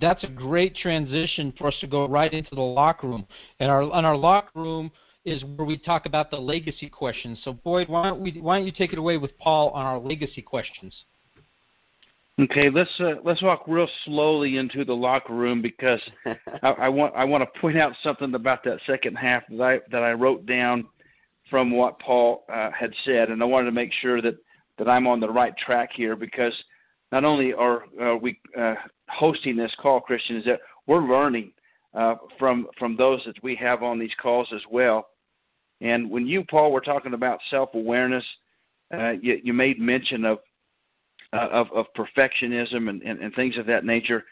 That's 0.00 0.24
a 0.24 0.28
great 0.28 0.74
transition 0.74 1.52
for 1.56 1.68
us 1.68 1.76
to 1.80 1.86
go 1.86 2.08
right 2.08 2.32
into 2.32 2.54
the 2.54 2.60
locker 2.60 3.06
room. 3.06 3.26
And 3.60 3.70
our 3.70 3.82
on 3.82 4.04
our 4.04 4.16
locker 4.16 4.58
room 4.58 4.90
is 5.24 5.44
where 5.44 5.66
we 5.66 5.78
talk 5.78 6.06
about 6.06 6.30
the 6.30 6.36
legacy 6.36 6.88
questions. 6.88 7.40
So 7.44 7.52
Boyd, 7.52 7.88
why 7.88 8.08
don't 8.08 8.20
we 8.20 8.32
why 8.40 8.58
don't 8.58 8.66
you 8.66 8.72
take 8.72 8.92
it 8.92 8.98
away 8.98 9.18
with 9.18 9.36
Paul 9.38 9.70
on 9.70 9.86
our 9.86 9.98
legacy 9.98 10.42
questions? 10.42 10.94
Okay, 12.40 12.68
let's 12.68 12.90
uh, 12.98 13.14
let's 13.22 13.42
walk 13.42 13.62
real 13.68 13.88
slowly 14.04 14.56
into 14.56 14.84
the 14.84 14.92
locker 14.92 15.34
room 15.34 15.62
because 15.62 16.02
I, 16.26 16.70
I 16.70 16.88
want 16.88 17.14
I 17.14 17.24
want 17.24 17.44
to 17.44 17.60
point 17.60 17.78
out 17.78 17.94
something 18.02 18.34
about 18.34 18.64
that 18.64 18.80
second 18.86 19.14
half 19.14 19.44
that 19.50 19.62
I 19.62 19.80
that 19.92 20.02
I 20.02 20.14
wrote 20.14 20.44
down 20.44 20.88
from 21.48 21.70
what 21.70 22.00
Paul 22.00 22.44
uh, 22.52 22.72
had 22.72 22.92
said, 23.04 23.30
and 23.30 23.40
I 23.40 23.46
wanted 23.46 23.66
to 23.66 23.72
make 23.72 23.92
sure 23.92 24.20
that 24.20 24.36
that 24.78 24.88
I'm 24.88 25.06
on 25.06 25.20
the 25.20 25.30
right 25.30 25.56
track 25.56 25.92
here 25.92 26.16
because 26.16 26.54
not 27.12 27.22
only 27.22 27.54
are 27.54 27.84
we 28.20 28.40
uh, 28.58 28.74
hosting 29.08 29.56
this 29.56 29.74
call, 29.80 30.00
Christian, 30.00 30.36
is 30.36 30.44
that 30.46 30.60
we're 30.88 31.06
learning 31.06 31.52
uh, 31.94 32.16
from 32.36 32.66
from 32.76 32.96
those 32.96 33.22
that 33.26 33.40
we 33.44 33.54
have 33.54 33.84
on 33.84 34.00
these 34.00 34.14
calls 34.20 34.52
as 34.52 34.62
well. 34.68 35.06
And 35.80 36.10
when 36.10 36.26
you, 36.26 36.42
Paul, 36.42 36.72
were 36.72 36.80
talking 36.80 37.14
about 37.14 37.38
self-awareness, 37.50 38.24
uh, 38.92 39.12
you, 39.22 39.40
you 39.44 39.52
made 39.52 39.78
mention 39.78 40.24
of 40.24 40.38
uh, 41.34 41.48
of, 41.50 41.72
of 41.72 41.86
perfectionism 41.96 42.88
and, 42.88 43.02
and, 43.02 43.20
and 43.20 43.34
things 43.34 43.58
of 43.58 43.66
that 43.66 43.84
nature. 43.84 44.24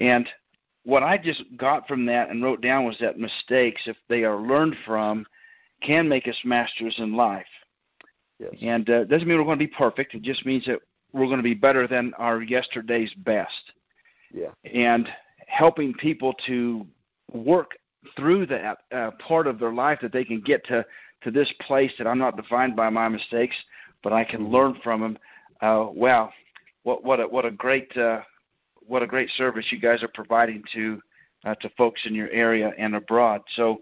And 0.00 0.26
what 0.84 1.02
I 1.02 1.18
just 1.18 1.44
got 1.56 1.86
from 1.86 2.06
that 2.06 2.30
and 2.30 2.42
wrote 2.42 2.62
down 2.62 2.84
was 2.84 2.96
that 3.00 3.18
mistakes, 3.18 3.82
if 3.86 3.96
they 4.08 4.24
are 4.24 4.40
learned 4.40 4.76
from, 4.86 5.26
can 5.82 6.08
make 6.08 6.26
us 6.28 6.38
masters 6.44 6.94
in 6.98 7.14
life. 7.14 7.46
Yes. 8.38 8.52
And 8.62 8.88
uh, 8.88 9.04
doesn't 9.04 9.26
mean 9.26 9.38
we're 9.38 9.44
going 9.44 9.58
to 9.58 9.66
be 9.66 9.72
perfect. 9.72 10.14
It 10.14 10.22
just 10.22 10.46
means 10.46 10.64
that 10.66 10.80
we're 11.12 11.26
going 11.26 11.38
to 11.38 11.42
be 11.42 11.54
better 11.54 11.86
than 11.86 12.12
our 12.18 12.42
yesterday's 12.42 13.12
best. 13.18 13.72
Yeah. 14.32 14.50
And 14.72 15.08
helping 15.46 15.94
people 15.94 16.34
to 16.46 16.86
work 17.32 17.72
through 18.16 18.46
that 18.46 18.78
uh, 18.92 19.10
part 19.26 19.46
of 19.46 19.58
their 19.58 19.72
life 19.72 19.98
that 20.02 20.12
they 20.12 20.24
can 20.24 20.40
get 20.40 20.64
to 20.66 20.84
to 21.22 21.30
this 21.30 21.52
place 21.66 21.90
that 21.98 22.06
I'm 22.06 22.18
not 22.18 22.36
defined 22.36 22.76
by 22.76 22.90
my 22.90 23.08
mistakes, 23.08 23.56
but 24.02 24.12
I 24.12 24.22
can 24.22 24.42
mm-hmm. 24.42 24.54
learn 24.54 24.80
from 24.84 25.00
them. 25.00 25.18
Uh, 25.60 25.86
wow, 25.90 26.30
what 26.86 27.02
what 27.02 27.18
a 27.18 27.24
what 27.24 27.44
a 27.44 27.50
great 27.50 27.94
uh, 27.96 28.20
what 28.86 29.02
a 29.02 29.06
great 29.08 29.28
service 29.30 29.66
you 29.70 29.80
guys 29.80 30.04
are 30.04 30.10
providing 30.14 30.62
to 30.72 31.02
uh, 31.44 31.54
to 31.56 31.68
folks 31.70 32.00
in 32.06 32.14
your 32.14 32.30
area 32.30 32.72
and 32.78 32.94
abroad. 32.94 33.42
So 33.56 33.78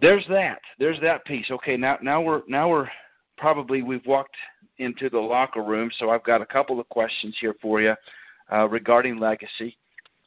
there's 0.00 0.24
that. 0.28 0.60
There's 0.78 1.00
that 1.00 1.24
piece. 1.24 1.50
Okay, 1.50 1.76
now 1.76 1.98
now 2.00 2.22
we're 2.22 2.42
now 2.46 2.68
we're 2.68 2.88
probably 3.36 3.82
we've 3.82 4.06
walked 4.06 4.36
into 4.78 5.10
the 5.10 5.18
locker 5.18 5.64
room. 5.64 5.90
So 5.98 6.10
I've 6.10 6.22
got 6.22 6.40
a 6.40 6.46
couple 6.46 6.78
of 6.78 6.88
questions 6.88 7.36
here 7.40 7.56
for 7.60 7.80
you 7.80 7.94
uh, 8.52 8.68
regarding 8.68 9.18
legacy. 9.18 9.76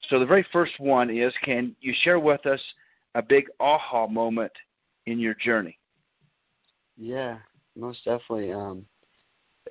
So 0.09 0.19
the 0.19 0.25
very 0.25 0.45
first 0.51 0.73
one 0.79 1.09
is, 1.09 1.33
can 1.41 1.73
you 1.79 1.93
share 2.01 2.19
with 2.19 2.45
us 2.47 2.61
a 3.15 3.21
big 3.21 3.45
aha 3.61 4.07
moment 4.07 4.51
in 5.05 5.19
your 5.19 5.35
journey? 5.35 5.77
Yeah, 6.97 7.37
most 7.77 8.03
definitely. 8.03 8.51
Um, 8.51 8.85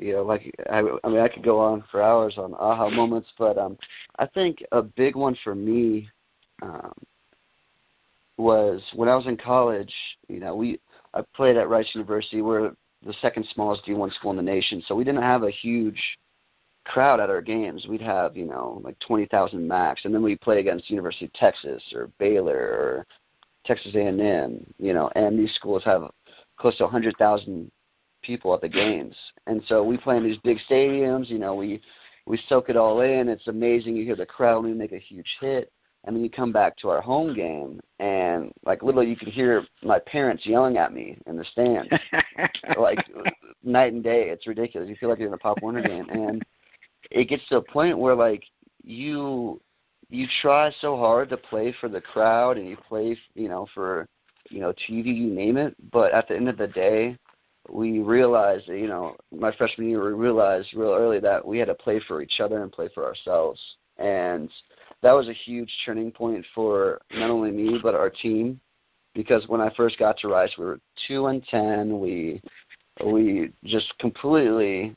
you 0.00 0.14
know, 0.14 0.22
like 0.22 0.52
I, 0.70 0.82
I 1.04 1.08
mean, 1.08 1.20
I 1.20 1.28
could 1.28 1.44
go 1.44 1.60
on 1.60 1.84
for 1.90 2.02
hours 2.02 2.34
on 2.38 2.54
aha 2.54 2.88
moments, 2.88 3.28
but 3.38 3.58
um, 3.58 3.76
I 4.18 4.26
think 4.26 4.64
a 4.72 4.82
big 4.82 5.14
one 5.14 5.36
for 5.44 5.54
me 5.54 6.08
um, 6.62 6.92
was 8.36 8.82
when 8.94 9.08
I 9.08 9.16
was 9.16 9.26
in 9.26 9.36
college. 9.36 9.92
You 10.28 10.40
know, 10.40 10.56
we 10.56 10.80
I 11.14 11.22
played 11.34 11.56
at 11.56 11.68
Rice 11.68 11.90
University. 11.94 12.40
We're 12.42 12.72
the 13.04 13.14
second 13.20 13.46
smallest 13.52 13.84
D1 13.86 14.12
school 14.14 14.30
in 14.30 14.36
the 14.36 14.42
nation, 14.42 14.82
so 14.86 14.94
we 14.94 15.04
didn't 15.04 15.22
have 15.22 15.42
a 15.42 15.50
huge 15.50 16.00
crowd 16.84 17.20
at 17.20 17.30
our 17.30 17.42
games. 17.42 17.86
We'd 17.88 18.00
have 18.00 18.36
you 18.36 18.46
know 18.46 18.80
like 18.82 18.98
20,000 19.00 19.66
max, 19.66 20.04
and 20.04 20.14
then 20.14 20.22
we'd 20.22 20.40
play 20.40 20.60
against 20.60 20.90
University 20.90 21.26
of 21.26 21.32
Texas 21.34 21.82
or 21.94 22.10
Baylor 22.18 22.56
or 22.56 23.06
Texas 23.66 23.94
A&M. 23.94 24.64
You 24.78 24.94
know, 24.94 25.10
and 25.14 25.38
these 25.38 25.54
schools 25.54 25.84
have 25.84 26.10
close 26.58 26.76
to 26.78 26.84
100,000 26.84 27.70
people 28.22 28.54
at 28.54 28.60
the 28.60 28.68
games. 28.68 29.14
And 29.46 29.62
so 29.66 29.82
we 29.82 29.96
play 29.96 30.16
in 30.16 30.24
these 30.24 30.38
big 30.38 30.58
stadiums. 30.68 31.28
You 31.28 31.38
know, 31.38 31.54
we 31.54 31.80
we 32.26 32.40
soak 32.48 32.68
it 32.68 32.76
all 32.76 33.00
in. 33.00 33.28
It's 33.28 33.48
amazing. 33.48 33.96
You 33.96 34.04
hear 34.04 34.16
the 34.16 34.26
crowd. 34.26 34.62
when 34.62 34.72
We 34.72 34.78
make 34.78 34.92
a 34.92 34.98
huge 34.98 35.36
hit. 35.40 35.72
And 36.04 36.16
then 36.16 36.22
you 36.22 36.30
come 36.30 36.50
back 36.50 36.78
to 36.78 36.88
our 36.88 37.02
home 37.02 37.34
game, 37.34 37.78
and 37.98 38.50
like 38.64 38.82
literally, 38.82 39.10
you 39.10 39.16
can 39.16 39.30
hear 39.30 39.66
my 39.82 39.98
parents 39.98 40.46
yelling 40.46 40.78
at 40.78 40.94
me 40.94 41.18
in 41.26 41.36
the 41.36 41.44
stands, 41.44 41.92
like 42.78 42.98
night 43.62 43.92
and 43.92 44.02
day. 44.02 44.30
It's 44.30 44.46
ridiculous. 44.46 44.88
You 44.88 44.96
feel 44.96 45.10
like 45.10 45.18
you're 45.18 45.28
in 45.28 45.34
a 45.34 45.38
Pop 45.38 45.60
Warner 45.60 45.82
game, 45.86 46.08
and 46.08 46.42
it 47.10 47.28
gets 47.28 47.46
to 47.48 47.58
a 47.58 47.62
point 47.62 47.98
where 47.98 48.14
like 48.14 48.42
you 48.82 49.60
you 50.08 50.26
try 50.40 50.72
so 50.80 50.96
hard 50.96 51.28
to 51.30 51.36
play 51.36 51.74
for 51.80 51.90
the 51.90 52.00
crowd, 52.00 52.56
and 52.56 52.66
you 52.66 52.78
play, 52.88 53.16
you 53.34 53.50
know, 53.50 53.66
for 53.74 54.08
you 54.48 54.60
know 54.60 54.72
TV, 54.72 55.14
you 55.14 55.26
name 55.26 55.56
it. 55.56 55.74
But 55.92 56.12
at 56.12 56.28
the 56.28 56.36
end 56.36 56.48
of 56.48 56.56
the 56.56 56.68
day, 56.68 57.18
we 57.72 58.00
realized, 58.00 58.68
you 58.68 58.88
know, 58.88 59.16
my 59.32 59.52
freshman 59.52 59.88
year, 59.88 60.04
we 60.04 60.12
realized 60.12 60.74
real 60.74 60.92
early 60.92 61.20
that 61.20 61.46
we 61.46 61.58
had 61.58 61.68
to 61.68 61.74
play 61.74 62.00
for 62.06 62.22
each 62.22 62.40
other 62.40 62.62
and 62.62 62.72
play 62.72 62.88
for 62.94 63.04
ourselves. 63.04 63.60
And 63.98 64.50
that 65.02 65.12
was 65.12 65.28
a 65.28 65.32
huge 65.32 65.72
turning 65.84 66.10
point 66.10 66.44
for 66.54 67.00
not 67.12 67.30
only 67.30 67.50
me 67.50 67.78
but 67.82 67.94
our 67.94 68.10
team, 68.10 68.60
because 69.14 69.46
when 69.48 69.60
I 69.60 69.72
first 69.76 69.98
got 69.98 70.18
to 70.18 70.28
Rice, 70.28 70.54
we 70.58 70.64
were 70.64 70.80
two 71.06 71.26
and 71.26 71.44
ten. 71.46 72.00
We 72.00 72.40
we 73.04 73.50
just 73.64 73.92
completely 73.98 74.94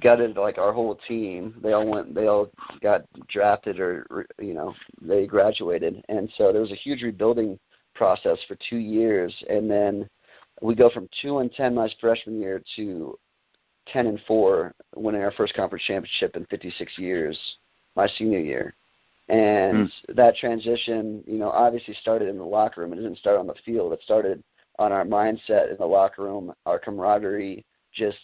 gutted 0.00 0.36
like 0.36 0.58
our 0.58 0.72
whole 0.72 0.98
team. 1.08 1.54
They 1.62 1.72
all 1.72 1.86
went. 1.86 2.14
They 2.14 2.26
all 2.26 2.50
got 2.82 3.02
drafted 3.28 3.80
or 3.80 4.26
you 4.38 4.54
know 4.54 4.74
they 5.00 5.26
graduated, 5.26 6.04
and 6.08 6.30
so 6.36 6.52
there 6.52 6.62
was 6.62 6.72
a 6.72 6.76
huge 6.76 7.02
rebuilding 7.02 7.58
process 7.94 8.38
for 8.48 8.56
two 8.68 8.78
years, 8.78 9.34
and 9.48 9.70
then 9.70 10.08
we 10.60 10.74
go 10.74 10.90
from 10.90 11.08
two 11.22 11.38
and 11.38 11.52
ten 11.52 11.74
my 11.74 11.88
freshman 12.00 12.40
year 12.40 12.62
to 12.76 13.18
ten 13.92 14.06
and 14.06 14.20
four, 14.26 14.74
winning 14.94 15.22
our 15.22 15.32
first 15.32 15.54
conference 15.54 15.84
championship 15.84 16.36
in 16.36 16.44
56 16.46 16.98
years, 16.98 17.38
my 17.96 18.06
senior 18.06 18.38
year. 18.38 18.74
And 19.28 19.88
mm. 19.88 20.16
that 20.16 20.36
transition, 20.36 21.22
you 21.26 21.38
know, 21.38 21.50
obviously 21.50 21.94
started 21.94 22.28
in 22.28 22.36
the 22.36 22.44
locker 22.44 22.80
room. 22.80 22.92
It 22.92 22.96
didn't 22.96 23.18
start 23.18 23.38
on 23.38 23.46
the 23.46 23.54
field. 23.64 23.92
It 23.92 24.00
started 24.02 24.42
on 24.78 24.92
our 24.92 25.04
mindset 25.04 25.70
in 25.70 25.76
the 25.78 25.86
locker 25.86 26.22
room, 26.22 26.52
our 26.66 26.78
camaraderie, 26.78 27.64
just 27.94 28.18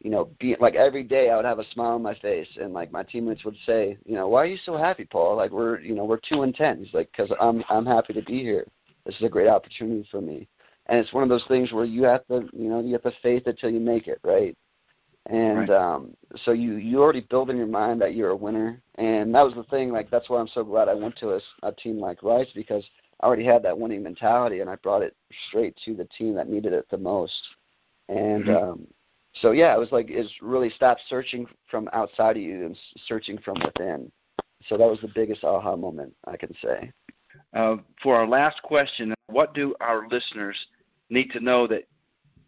you 0.00 0.10
know, 0.10 0.30
being 0.40 0.56
like 0.58 0.74
every 0.74 1.04
day 1.04 1.30
I 1.30 1.36
would 1.36 1.44
have 1.44 1.60
a 1.60 1.70
smile 1.72 1.92
on 1.92 2.02
my 2.02 2.14
face, 2.16 2.48
and 2.60 2.72
like 2.72 2.90
my 2.90 3.04
teammates 3.04 3.44
would 3.44 3.56
say, 3.64 3.96
you 4.04 4.16
know, 4.16 4.28
why 4.28 4.42
are 4.42 4.46
you 4.46 4.58
so 4.64 4.76
happy, 4.76 5.04
Paul? 5.04 5.36
Like 5.36 5.52
we're, 5.52 5.78
you 5.80 5.94
know, 5.94 6.04
we're 6.04 6.18
two 6.28 6.42
and 6.42 6.52
ten. 6.52 6.82
He's 6.82 6.92
like, 6.92 7.08
because 7.12 7.32
I'm 7.40 7.62
I'm 7.68 7.86
happy 7.86 8.12
to 8.14 8.22
be 8.22 8.40
here. 8.40 8.66
This 9.06 9.14
is 9.16 9.22
a 9.22 9.28
great 9.28 9.48
opportunity 9.48 10.06
for 10.10 10.20
me 10.20 10.48
and 10.86 10.98
it's 10.98 11.12
one 11.12 11.22
of 11.22 11.28
those 11.28 11.44
things 11.48 11.72
where 11.72 11.84
you 11.84 12.04
have 12.04 12.26
to 12.26 12.48
you 12.52 12.68
know 12.68 12.80
you 12.80 12.92
have 12.92 13.02
to 13.02 13.12
faith 13.22 13.46
it 13.46 13.58
till 13.58 13.70
you 13.70 13.80
make 13.80 14.08
it 14.08 14.18
right? 14.24 14.56
And 15.26 15.68
right. 15.68 15.70
um 15.70 16.16
so 16.44 16.52
you 16.52 16.74
you 16.74 17.00
already 17.00 17.20
build 17.20 17.50
in 17.50 17.56
your 17.56 17.66
mind 17.66 18.00
that 18.00 18.14
you're 18.14 18.30
a 18.30 18.36
winner. 18.36 18.80
And 18.96 19.34
that 19.34 19.42
was 19.42 19.54
the 19.54 19.64
thing 19.64 19.92
like 19.92 20.10
that's 20.10 20.28
why 20.28 20.40
i'm 20.40 20.48
so 20.48 20.64
glad 20.64 20.88
i 20.88 20.94
went 20.94 21.16
to 21.16 21.30
a, 21.34 21.40
a 21.62 21.72
team 21.72 21.98
like 21.98 22.22
rice 22.22 22.48
because 22.54 22.84
i 23.20 23.26
already 23.26 23.44
had 23.44 23.62
that 23.62 23.78
winning 23.78 24.02
mentality 24.02 24.60
and 24.60 24.68
i 24.68 24.76
brought 24.76 25.02
it 25.02 25.16
straight 25.48 25.76
to 25.84 25.94
the 25.94 26.08
team 26.18 26.34
that 26.34 26.48
needed 26.48 26.72
it 26.72 26.86
the 26.90 26.98
most. 26.98 27.40
And 28.08 28.44
mm-hmm. 28.44 28.70
um 28.70 28.86
so 29.40 29.52
yeah 29.52 29.74
it 29.74 29.78
was 29.78 29.92
like 29.92 30.06
it's 30.08 30.30
really 30.42 30.70
stop 30.70 30.98
searching 31.08 31.46
from 31.70 31.88
outside 31.92 32.36
of 32.36 32.42
you 32.42 32.66
and 32.66 32.76
searching 33.06 33.38
from 33.38 33.56
within. 33.64 34.10
So 34.68 34.76
that 34.76 34.88
was 34.88 35.00
the 35.00 35.10
biggest 35.14 35.44
aha 35.44 35.76
moment 35.76 36.14
i 36.26 36.36
can 36.36 36.52
say 36.62 36.92
uh, 37.54 37.76
for 38.02 38.16
our 38.16 38.26
last 38.26 38.62
question, 38.62 39.14
what 39.26 39.54
do 39.54 39.74
our 39.80 40.08
listeners 40.08 40.56
need 41.10 41.30
to 41.32 41.40
know 41.40 41.66
that 41.66 41.84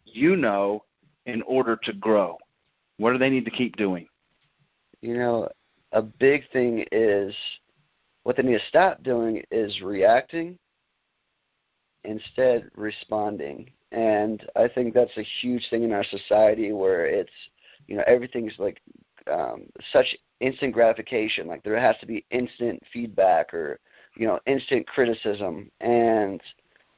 you 0.04 0.36
know 0.36 0.84
in 1.26 1.42
order 1.42 1.78
to 1.84 1.92
grow? 1.92 2.38
What 2.98 3.12
do 3.12 3.18
they 3.18 3.30
need 3.30 3.44
to 3.44 3.50
keep 3.50 3.76
doing? 3.76 4.06
You 5.00 5.18
know, 5.18 5.48
a 5.92 6.02
big 6.02 6.50
thing 6.52 6.84
is 6.92 7.34
what 8.22 8.36
they 8.36 8.42
need 8.42 8.58
to 8.58 8.66
stop 8.68 9.02
doing 9.02 9.42
is 9.50 9.80
reacting, 9.82 10.58
instead 12.04 12.70
responding. 12.76 13.70
And 13.92 14.44
I 14.56 14.68
think 14.68 14.94
that's 14.94 15.16
a 15.16 15.26
huge 15.40 15.68
thing 15.70 15.84
in 15.84 15.92
our 15.92 16.04
society 16.04 16.72
where 16.72 17.06
it's, 17.06 17.30
you 17.86 17.96
know, 17.96 18.04
everything's 18.06 18.54
like 18.58 18.80
um, 19.30 19.66
such 19.92 20.16
instant 20.40 20.72
gratification. 20.72 21.46
Like 21.46 21.62
there 21.62 21.78
has 21.78 21.96
to 22.00 22.06
be 22.06 22.24
instant 22.30 22.82
feedback 22.92 23.52
or 23.54 23.78
you 24.16 24.26
know 24.26 24.38
instant 24.46 24.86
criticism. 24.86 25.70
And 25.80 26.40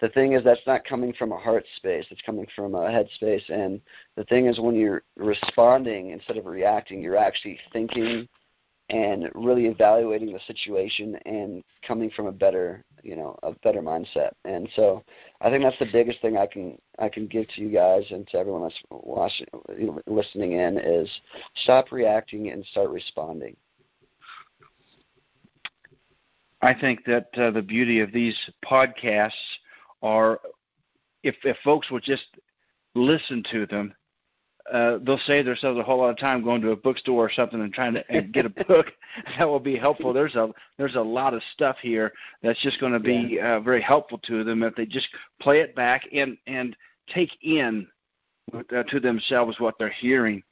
the 0.00 0.08
thing 0.10 0.32
is, 0.32 0.44
that's 0.44 0.66
not 0.66 0.84
coming 0.84 1.12
from 1.14 1.32
a 1.32 1.38
heart 1.38 1.64
space. 1.76 2.04
It's 2.10 2.20
coming 2.22 2.46
from 2.54 2.74
a 2.74 2.90
head 2.90 3.08
space. 3.14 3.44
And 3.48 3.80
the 4.16 4.24
thing 4.24 4.46
is, 4.46 4.60
when 4.60 4.74
you're 4.74 5.02
responding 5.16 6.10
instead 6.10 6.36
of 6.36 6.46
reacting, 6.46 7.00
you're 7.00 7.16
actually 7.16 7.58
thinking 7.72 8.28
and 8.88 9.28
really 9.34 9.66
evaluating 9.66 10.32
the 10.32 10.40
situation 10.46 11.18
and 11.26 11.62
coming 11.86 12.10
from 12.10 12.26
a 12.26 12.32
better 12.32 12.84
you 13.02 13.16
know 13.16 13.36
a 13.42 13.52
better 13.64 13.82
mindset 13.82 14.30
and 14.44 14.68
so 14.76 15.02
i 15.40 15.50
think 15.50 15.62
that's 15.62 15.78
the 15.80 15.90
biggest 15.92 16.20
thing 16.20 16.36
i 16.36 16.46
can 16.46 16.78
i 17.00 17.08
can 17.08 17.26
give 17.26 17.46
to 17.48 17.62
you 17.62 17.68
guys 17.68 18.04
and 18.10 18.26
to 18.28 18.38
everyone 18.38 18.62
that's 18.62 18.80
watching 18.90 19.46
you 19.76 19.86
know, 19.86 20.00
listening 20.06 20.52
in 20.52 20.78
is 20.78 21.10
stop 21.64 21.90
reacting 21.90 22.50
and 22.50 22.64
start 22.66 22.90
responding 22.90 23.56
i 26.66 26.78
think 26.78 27.04
that 27.04 27.26
uh, 27.38 27.50
the 27.50 27.62
beauty 27.62 28.00
of 28.00 28.12
these 28.12 28.36
podcasts 28.64 29.32
are 30.02 30.40
if 31.22 31.34
if 31.44 31.56
folks 31.64 31.90
would 31.90 32.02
just 32.02 32.26
listen 32.94 33.42
to 33.50 33.66
them 33.66 33.94
uh, 34.72 34.98
they'll 35.04 35.20
save 35.26 35.44
themselves 35.44 35.78
a 35.78 35.82
whole 35.82 35.98
lot 35.98 36.10
of 36.10 36.18
time 36.18 36.42
going 36.42 36.60
to 36.60 36.70
a 36.70 36.76
bookstore 36.76 37.26
or 37.26 37.32
something 37.32 37.60
and 37.60 37.72
trying 37.72 37.94
to 37.94 38.04
and 38.10 38.32
get 38.32 38.46
a 38.46 38.48
book 38.68 38.86
that 39.38 39.44
will 39.44 39.60
be 39.60 39.76
helpful. 39.76 40.12
There's 40.12 40.34
a 40.34 40.48
there's 40.76 40.96
a 40.96 41.00
lot 41.00 41.34
of 41.34 41.42
stuff 41.52 41.76
here 41.80 42.12
that's 42.42 42.60
just 42.62 42.80
going 42.80 42.92
to 42.92 43.00
be 43.00 43.36
yeah. 43.36 43.56
uh, 43.56 43.60
very 43.60 43.80
helpful 43.80 44.18
to 44.24 44.42
them 44.42 44.62
if 44.62 44.74
they 44.74 44.86
just 44.86 45.08
play 45.40 45.60
it 45.60 45.74
back 45.76 46.02
and 46.12 46.36
and 46.46 46.76
take 47.14 47.30
in 47.42 47.86
uh, 48.54 48.82
to 48.84 49.00
themselves 49.00 49.60
what 49.60 49.74
they're 49.78 49.88
hearing. 49.88 50.42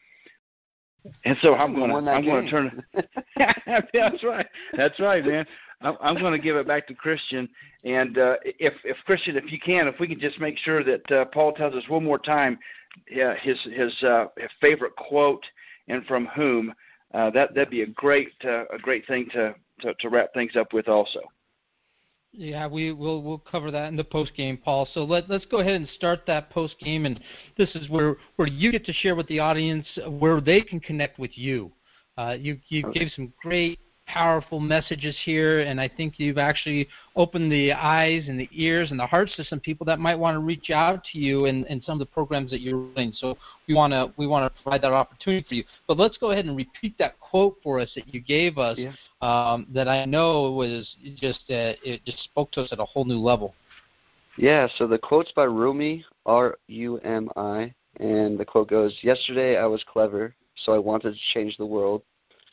And 1.24 1.36
so 1.42 1.54
I'm 1.54 1.74
going 1.74 1.90
to 1.90 2.10
I'm 2.10 2.24
going 2.24 2.44
to 2.44 2.50
turn. 2.50 2.84
that's 3.92 4.22
right. 4.22 4.46
That's 4.76 4.98
right, 5.00 5.24
man. 5.24 5.46
I'm, 6.00 6.18
going 6.18 6.32
to 6.32 6.38
give 6.38 6.56
it 6.56 6.66
back 6.66 6.86
to 6.88 6.94
Christian. 6.94 7.48
And 7.84 8.16
uh, 8.16 8.36
if 8.44 8.72
if 8.84 8.96
Christian, 9.04 9.36
if 9.36 9.52
you 9.52 9.60
can, 9.60 9.86
if 9.86 10.00
we 10.00 10.08
can 10.08 10.18
just 10.18 10.40
make 10.40 10.56
sure 10.58 10.82
that 10.82 11.10
uh, 11.12 11.24
Paul 11.26 11.52
tells 11.52 11.74
us 11.74 11.84
one 11.88 12.04
more 12.04 12.18
time 12.18 12.58
yeah, 13.10 13.34
his 13.34 13.60
his, 13.64 14.02
uh, 14.02 14.26
his 14.36 14.50
favorite 14.60 14.96
quote 14.96 15.44
and 15.88 16.04
from 16.06 16.26
whom. 16.26 16.72
Uh, 17.12 17.30
that 17.30 17.54
that'd 17.54 17.70
be 17.70 17.82
a 17.82 17.86
great 17.86 18.32
uh, 18.44 18.64
a 18.72 18.78
great 18.80 19.06
thing 19.06 19.28
to, 19.32 19.54
to 19.80 19.94
to 20.00 20.08
wrap 20.08 20.32
things 20.34 20.56
up 20.56 20.72
with 20.72 20.88
also. 20.88 21.20
Yeah, 22.32 22.66
we 22.66 22.92
will 22.92 23.22
we'll 23.22 23.38
cover 23.38 23.70
that 23.70 23.88
in 23.88 23.96
the 23.96 24.04
post 24.04 24.34
game, 24.36 24.56
Paul. 24.56 24.88
So 24.92 25.04
let 25.04 25.30
let's 25.30 25.46
go 25.46 25.58
ahead 25.58 25.74
and 25.74 25.88
start 25.90 26.22
that 26.26 26.50
post 26.50 26.74
game, 26.80 27.06
and 27.06 27.20
this 27.56 27.72
is 27.76 27.88
where 27.88 28.16
where 28.36 28.48
you 28.48 28.72
get 28.72 28.84
to 28.86 28.92
share 28.92 29.14
with 29.14 29.28
the 29.28 29.38
audience 29.38 29.86
where 30.08 30.40
they 30.40 30.60
can 30.60 30.80
connect 30.80 31.18
with 31.18 31.30
you. 31.34 31.70
Uh, 32.18 32.36
you 32.38 32.58
you 32.68 32.90
gave 32.92 33.10
some 33.14 33.32
great 33.40 33.78
powerful 34.06 34.60
messages 34.60 35.16
here, 35.24 35.60
and 35.60 35.80
I 35.80 35.88
think 35.88 36.14
you've 36.18 36.38
actually 36.38 36.88
opened 37.16 37.50
the 37.50 37.72
eyes 37.72 38.24
and 38.28 38.38
the 38.38 38.48
ears 38.52 38.90
and 38.90 39.00
the 39.00 39.06
hearts 39.06 39.34
to 39.36 39.44
some 39.44 39.60
people 39.60 39.84
that 39.86 39.98
might 39.98 40.16
want 40.16 40.34
to 40.34 40.40
reach 40.40 40.70
out 40.70 41.02
to 41.12 41.18
you 41.18 41.46
in, 41.46 41.64
in 41.66 41.82
some 41.82 41.94
of 41.94 41.98
the 42.00 42.12
programs 42.12 42.50
that 42.50 42.60
you're 42.60 42.78
running. 42.78 43.12
So 43.16 43.36
we 43.66 43.74
want 43.74 43.92
to 43.92 44.12
we 44.16 44.26
want 44.26 44.52
to 44.52 44.62
provide 44.62 44.82
that 44.82 44.92
opportunity 44.92 45.44
for 45.48 45.54
you. 45.54 45.64
But 45.88 45.98
let's 45.98 46.16
go 46.18 46.30
ahead 46.30 46.44
and 46.44 46.56
repeat 46.56 46.96
that 46.98 47.18
quote 47.20 47.56
for 47.62 47.80
us 47.80 47.90
that 47.94 48.12
you 48.12 48.20
gave 48.20 48.58
us. 48.58 48.78
Yeah. 48.78 48.92
Um, 49.22 49.66
that 49.72 49.88
I 49.88 50.04
know 50.04 50.52
was 50.52 50.94
just 51.16 51.40
uh, 51.48 51.72
it 51.82 52.04
just 52.04 52.22
spoke 52.24 52.52
to 52.52 52.62
us 52.62 52.68
at 52.72 52.80
a 52.80 52.84
whole 52.84 53.04
new 53.04 53.18
level. 53.18 53.54
Yeah. 54.36 54.68
So 54.76 54.86
the 54.86 54.98
quote's 54.98 55.32
by 55.32 55.44
Rumi, 55.44 56.04
R 56.26 56.58
U 56.68 56.98
M 56.98 57.30
I, 57.36 57.72
and 58.00 58.38
the 58.38 58.44
quote 58.44 58.68
goes: 58.68 58.96
"Yesterday 59.02 59.56
I 59.56 59.66
was 59.66 59.82
clever, 59.90 60.34
so 60.64 60.72
I 60.72 60.78
wanted 60.78 61.14
to 61.14 61.20
change 61.32 61.56
the 61.56 61.66
world. 61.66 62.02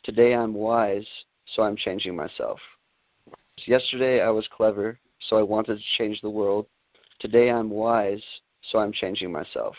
Today 0.02 0.34
I'm 0.34 0.54
wise, 0.54 1.06
so 1.54 1.62
I'm 1.62 1.76
changing 1.76 2.16
myself. 2.16 2.58
Yesterday 3.66 4.22
I 4.22 4.30
was 4.30 4.48
clever, 4.54 4.98
so 5.28 5.36
I 5.36 5.42
wanted 5.42 5.78
to 5.78 5.84
change 5.98 6.20
the 6.20 6.30
world. 6.30 6.66
Today 7.20 7.50
I'm 7.50 7.70
wise, 7.70 8.22
so 8.70 8.78
I'm 8.78 8.92
changing 8.92 9.30
myself. 9.30 9.76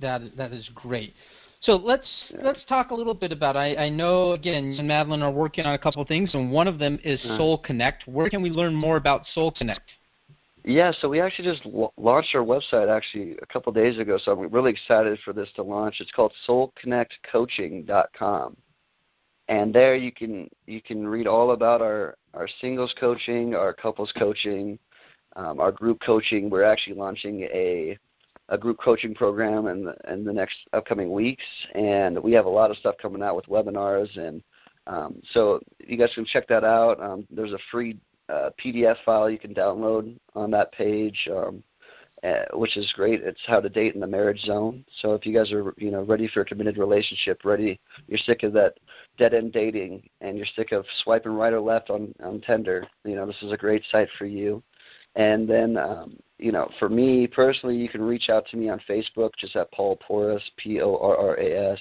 That 0.00 0.36
that 0.36 0.52
is 0.52 0.70
great. 0.74 1.14
So 1.62 1.76
let's 1.76 2.06
yeah. 2.30 2.40
let's 2.42 2.60
talk 2.68 2.90
a 2.90 2.94
little 2.94 3.14
bit 3.14 3.32
about. 3.32 3.56
I, 3.56 3.74
I 3.76 3.88
know 3.88 4.32
again, 4.32 4.72
you 4.72 4.78
and 4.78 4.88
Madeline 4.88 5.22
are 5.22 5.30
working 5.30 5.64
on 5.64 5.72
a 5.74 5.78
couple 5.78 6.02
of 6.02 6.08
things, 6.08 6.34
and 6.34 6.52
one 6.52 6.68
of 6.68 6.78
them 6.78 7.00
is 7.04 7.20
uh-huh. 7.24 7.38
Soul 7.38 7.58
Connect. 7.58 8.06
Where 8.06 8.30
can 8.30 8.42
we 8.42 8.50
learn 8.50 8.74
more 8.74 8.96
about 8.96 9.22
Soul 9.34 9.50
Connect? 9.50 9.90
Yeah, 10.64 10.92
so 11.00 11.08
we 11.08 11.20
actually 11.20 11.50
just 11.50 11.66
launched 11.96 12.36
our 12.36 12.42
website 12.42 12.88
actually 12.88 13.36
a 13.42 13.46
couple 13.46 13.70
of 13.70 13.74
days 13.74 13.98
ago. 13.98 14.16
So 14.22 14.30
I'm 14.30 14.48
really 14.52 14.70
excited 14.70 15.18
for 15.24 15.32
this 15.32 15.48
to 15.56 15.64
launch. 15.64 16.00
It's 16.00 16.12
called 16.12 16.32
SoulConnectCoaching.com 16.46 18.56
and 19.48 19.74
there 19.74 19.94
you 19.94 20.12
can 20.12 20.48
you 20.66 20.80
can 20.80 21.06
read 21.06 21.26
all 21.26 21.52
about 21.52 21.82
our 21.82 22.16
our 22.34 22.48
singles 22.60 22.94
coaching, 22.98 23.54
our 23.54 23.72
couples 23.72 24.12
coaching, 24.18 24.78
um, 25.36 25.60
our 25.60 25.72
group 25.72 26.00
coaching. 26.04 26.48
We're 26.48 26.64
actually 26.64 26.96
launching 26.96 27.42
a 27.42 27.98
a 28.48 28.58
group 28.58 28.78
coaching 28.78 29.14
program 29.14 29.66
in 29.66 29.84
the, 29.84 29.94
in 30.12 30.24
the 30.24 30.32
next 30.32 30.56
upcoming 30.72 31.10
weeks, 31.10 31.44
and 31.74 32.22
we 32.22 32.32
have 32.32 32.46
a 32.46 32.50
lot 32.50 32.70
of 32.70 32.76
stuff 32.76 32.96
coming 33.00 33.22
out 33.22 33.36
with 33.36 33.46
webinars, 33.46 34.16
and 34.18 34.42
um, 34.86 35.22
so 35.32 35.60
you 35.86 35.96
guys 35.96 36.12
can 36.14 36.24
check 36.24 36.46
that 36.48 36.64
out. 36.64 37.00
Um, 37.02 37.26
there's 37.30 37.52
a 37.52 37.58
free 37.70 37.98
uh, 38.28 38.50
PDF 38.62 38.96
file 39.04 39.30
you 39.30 39.38
can 39.38 39.54
download 39.54 40.16
on 40.34 40.50
that 40.50 40.72
page. 40.72 41.28
Um, 41.30 41.62
uh, 42.24 42.44
which 42.52 42.76
is 42.76 42.92
great. 42.94 43.20
It's 43.22 43.40
how 43.46 43.60
to 43.60 43.68
date 43.68 43.94
in 43.94 44.00
the 44.00 44.06
marriage 44.06 44.40
zone. 44.42 44.84
So 45.00 45.14
if 45.14 45.26
you 45.26 45.34
guys 45.34 45.50
are 45.52 45.74
you 45.76 45.90
know 45.90 46.02
ready 46.02 46.28
for 46.28 46.42
a 46.42 46.44
committed 46.44 46.78
relationship, 46.78 47.44
ready, 47.44 47.80
you're 48.06 48.18
sick 48.18 48.44
of 48.44 48.52
that 48.52 48.74
dead 49.18 49.34
end 49.34 49.52
dating, 49.52 50.08
and 50.20 50.36
you're 50.36 50.46
sick 50.54 50.72
of 50.72 50.84
swiping 51.02 51.32
right 51.32 51.52
or 51.52 51.60
left 51.60 51.90
on 51.90 52.14
on 52.22 52.40
Tinder, 52.40 52.86
you 53.04 53.16
know 53.16 53.26
this 53.26 53.42
is 53.42 53.52
a 53.52 53.56
great 53.56 53.82
site 53.90 54.08
for 54.18 54.26
you. 54.26 54.62
And 55.16 55.48
then 55.48 55.76
um, 55.76 56.16
you 56.38 56.52
know 56.52 56.70
for 56.78 56.88
me 56.88 57.26
personally, 57.26 57.76
you 57.76 57.88
can 57.88 58.02
reach 58.02 58.28
out 58.30 58.46
to 58.50 58.56
me 58.56 58.68
on 58.68 58.80
Facebook, 58.88 59.30
just 59.36 59.56
at 59.56 59.72
Paul 59.72 59.96
Porras, 59.96 60.42
P 60.56 60.80
O 60.80 60.96
R 60.96 61.16
R 61.16 61.40
A 61.40 61.72
S, 61.72 61.80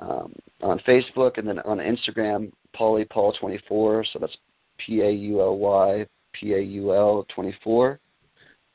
um, 0.00 0.32
on 0.60 0.80
Facebook, 0.80 1.38
and 1.38 1.46
then 1.46 1.60
on 1.60 1.78
Instagram, 1.78 2.50
Pauly 2.76 3.08
Paul 3.08 3.32
24. 3.38 4.04
So 4.12 4.18
that's 4.18 4.36
P 4.78 5.02
A 5.02 5.10
U 5.10 5.40
L 5.40 5.56
Y 5.56 6.04
P 6.32 6.54
A 6.54 6.60
U 6.60 6.92
L 6.94 7.24
24 7.32 8.00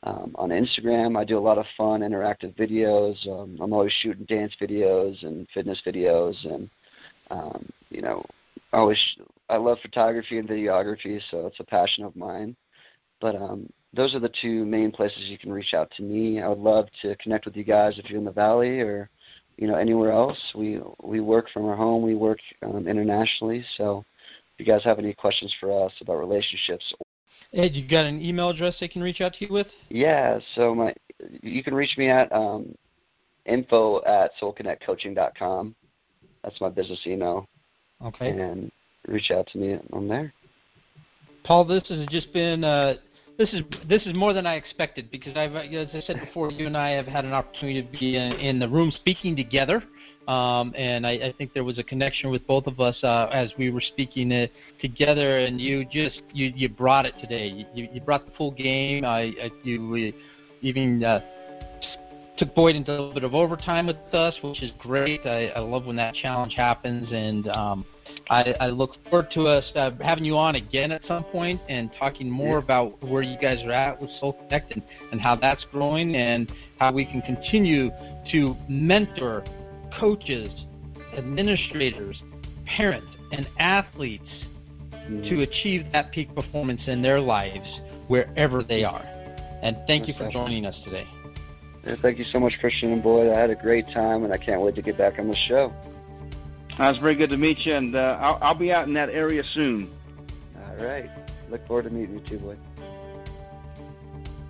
um, 0.04 0.34
on 0.36 0.50
Instagram. 0.50 1.18
I 1.18 1.24
do 1.24 1.38
a 1.38 1.40
lot 1.40 1.58
of 1.58 1.66
fun, 1.76 2.00
interactive 2.00 2.54
videos. 2.56 3.26
Um, 3.28 3.58
I'm 3.60 3.72
always 3.72 3.92
shooting 3.92 4.26
dance 4.26 4.54
videos 4.60 5.22
and 5.24 5.48
fitness 5.52 5.80
videos, 5.86 6.34
and 6.44 6.70
um, 7.30 7.68
you 7.90 8.02
know, 8.02 8.24
I 8.72 8.78
always 8.78 9.00
I 9.48 9.56
love 9.56 9.78
photography 9.82 10.38
and 10.38 10.48
videography, 10.48 11.20
so 11.30 11.46
it's 11.46 11.60
a 11.60 11.64
passion 11.64 12.04
of 12.04 12.14
mine. 12.16 12.54
But 13.20 13.36
um, 13.36 13.68
those 13.94 14.14
are 14.14 14.20
the 14.20 14.32
two 14.42 14.64
main 14.64 14.90
places 14.90 15.28
you 15.28 15.38
can 15.38 15.52
reach 15.52 15.72
out 15.74 15.90
to 15.96 16.02
me. 16.02 16.40
I 16.42 16.48
would 16.48 16.58
love 16.58 16.86
to 17.02 17.16
connect 17.16 17.46
with 17.46 17.56
you 17.56 17.64
guys 17.64 17.98
if 17.98 18.10
you're 18.10 18.18
in 18.18 18.24
the 18.24 18.30
valley 18.30 18.80
or 18.80 19.08
you 19.56 19.66
know 19.66 19.76
anywhere 19.76 20.12
else. 20.12 20.38
We 20.54 20.80
we 21.02 21.20
work 21.20 21.48
from 21.50 21.64
our 21.64 21.76
home. 21.76 22.02
We 22.02 22.14
work 22.14 22.38
um, 22.62 22.86
internationally, 22.86 23.64
so 23.78 24.04
if 24.58 24.66
you 24.66 24.70
guys 24.70 24.84
have 24.84 24.98
any 24.98 25.14
questions 25.14 25.54
for 25.58 25.86
us 25.86 25.92
about 26.00 26.18
relationships 26.18 26.92
Ed, 27.54 27.74
you 27.74 27.86
got 27.86 28.04
an 28.04 28.20
email 28.20 28.50
address 28.50 28.74
they 28.80 28.88
can 28.88 29.02
reach 29.02 29.20
out 29.20 29.34
to 29.34 29.46
you 29.46 29.52
with? 29.52 29.68
Yeah, 29.88 30.38
so 30.54 30.74
my 30.74 30.92
you 31.42 31.62
can 31.62 31.74
reach 31.74 31.96
me 31.96 32.08
at 32.08 32.30
um, 32.32 32.74
info 33.46 34.02
at 34.04 34.32
soulconnectcoaching.com. 34.42 35.74
That's 36.42 36.60
my 36.60 36.68
business 36.68 37.00
email. 37.06 37.48
Okay. 38.04 38.30
And 38.30 38.70
reach 39.06 39.30
out 39.30 39.46
to 39.48 39.58
me 39.58 39.78
on 39.92 40.08
there. 40.08 40.32
Paul, 41.44 41.64
this 41.64 41.84
has 41.88 42.06
just 42.10 42.32
been 42.32 42.64
uh, 42.64 42.94
this 43.38 43.52
is 43.52 43.60
this 43.88 44.02
is 44.06 44.14
more 44.14 44.32
than 44.32 44.46
I 44.46 44.54
expected 44.54 45.10
because 45.12 45.36
I've 45.36 45.54
as 45.54 45.88
I 45.94 46.00
said 46.06 46.20
before, 46.20 46.50
you 46.50 46.66
and 46.66 46.76
I 46.76 46.90
have 46.90 47.06
had 47.06 47.24
an 47.24 47.32
opportunity 47.32 47.82
to 47.82 47.98
be 47.98 48.16
in, 48.16 48.32
in 48.32 48.58
the 48.58 48.68
room 48.68 48.90
speaking 48.90 49.36
together 49.36 49.82
um, 50.28 50.72
and 50.76 51.06
I, 51.06 51.12
I 51.12 51.34
think 51.36 51.52
there 51.52 51.64
was 51.64 51.78
a 51.78 51.82
connection 51.82 52.30
with 52.30 52.46
both 52.46 52.66
of 52.66 52.80
us 52.80 53.02
uh, 53.02 53.28
as 53.32 53.52
we 53.58 53.70
were 53.70 53.80
speaking 53.80 54.32
it 54.32 54.52
together. 54.80 55.38
And 55.38 55.60
you 55.60 55.84
just 55.84 56.22
you, 56.32 56.52
you 56.54 56.68
brought 56.68 57.06
it 57.06 57.14
today. 57.20 57.66
You, 57.74 57.88
you 57.92 58.00
brought 58.00 58.24
the 58.24 58.32
full 58.32 58.52
game. 58.52 59.04
I, 59.04 59.34
I 59.42 59.50
you 59.62 60.12
even 60.62 61.04
uh, 61.04 61.20
took 62.36 62.54
Boyd 62.54 62.76
into 62.76 62.90
a 62.90 62.92
little 62.92 63.12
bit 63.12 63.24
of 63.24 63.34
overtime 63.34 63.86
with 63.86 64.14
us, 64.14 64.34
which 64.42 64.62
is 64.62 64.72
great. 64.78 65.26
I, 65.26 65.48
I 65.48 65.60
love 65.60 65.86
when 65.86 65.96
that 65.96 66.14
challenge 66.14 66.54
happens, 66.54 67.12
and 67.12 67.46
um, 67.48 67.84
I, 68.30 68.54
I 68.60 68.68
look 68.68 68.96
forward 69.04 69.30
to 69.32 69.46
us 69.46 69.70
uh, 69.74 69.90
having 70.00 70.24
you 70.24 70.36
on 70.36 70.56
again 70.56 70.90
at 70.90 71.04
some 71.04 71.24
point 71.24 71.60
and 71.68 71.92
talking 71.92 72.30
more 72.30 72.58
about 72.58 73.02
where 73.04 73.22
you 73.22 73.36
guys 73.38 73.62
are 73.64 73.72
at 73.72 74.00
with 74.00 74.10
Soul 74.18 74.32
Connect 74.32 74.72
and, 74.72 74.82
and 75.12 75.20
how 75.20 75.36
that's 75.36 75.64
growing 75.66 76.16
and 76.16 76.50
how 76.78 76.92
we 76.92 77.04
can 77.04 77.22
continue 77.22 77.90
to 78.30 78.56
mentor 78.68 79.44
coaches, 79.94 80.66
administrators, 81.14 82.22
parents, 82.66 83.06
and 83.32 83.48
athletes 83.58 84.28
mm-hmm. 84.90 85.22
to 85.22 85.42
achieve 85.42 85.90
that 85.92 86.12
peak 86.12 86.34
performance 86.34 86.82
in 86.86 87.02
their 87.02 87.20
lives 87.20 87.80
wherever 88.08 88.62
they 88.62 88.84
are. 88.84 89.04
And 89.62 89.76
thank 89.86 90.08
you 90.08 90.14
for 90.14 90.30
joining 90.30 90.66
us 90.66 90.76
today. 90.84 91.06
Yeah, 91.86 91.96
thank 91.96 92.18
you 92.18 92.24
so 92.24 92.40
much, 92.40 92.58
Christian 92.60 92.92
and 92.92 93.02
Boyd. 93.02 93.34
I 93.34 93.38
had 93.38 93.50
a 93.50 93.54
great 93.54 93.88
time, 93.88 94.24
and 94.24 94.32
I 94.32 94.38
can't 94.38 94.60
wait 94.60 94.74
to 94.76 94.82
get 94.82 94.96
back 94.96 95.18
on 95.18 95.28
the 95.28 95.36
show. 95.36 95.72
Uh, 96.78 96.90
it's 96.90 96.98
very 96.98 97.14
good 97.14 97.30
to 97.30 97.36
meet 97.36 97.64
you, 97.66 97.74
and 97.74 97.94
uh, 97.94 98.18
I'll, 98.20 98.38
I'll 98.42 98.54
be 98.54 98.72
out 98.72 98.88
in 98.88 98.94
that 98.94 99.10
area 99.10 99.44
soon. 99.44 99.90
All 100.56 100.84
right. 100.84 101.08
Look 101.50 101.66
forward 101.66 101.84
to 101.84 101.90
meeting 101.90 102.14
you 102.14 102.20
too, 102.20 102.38
boy. 102.38 102.56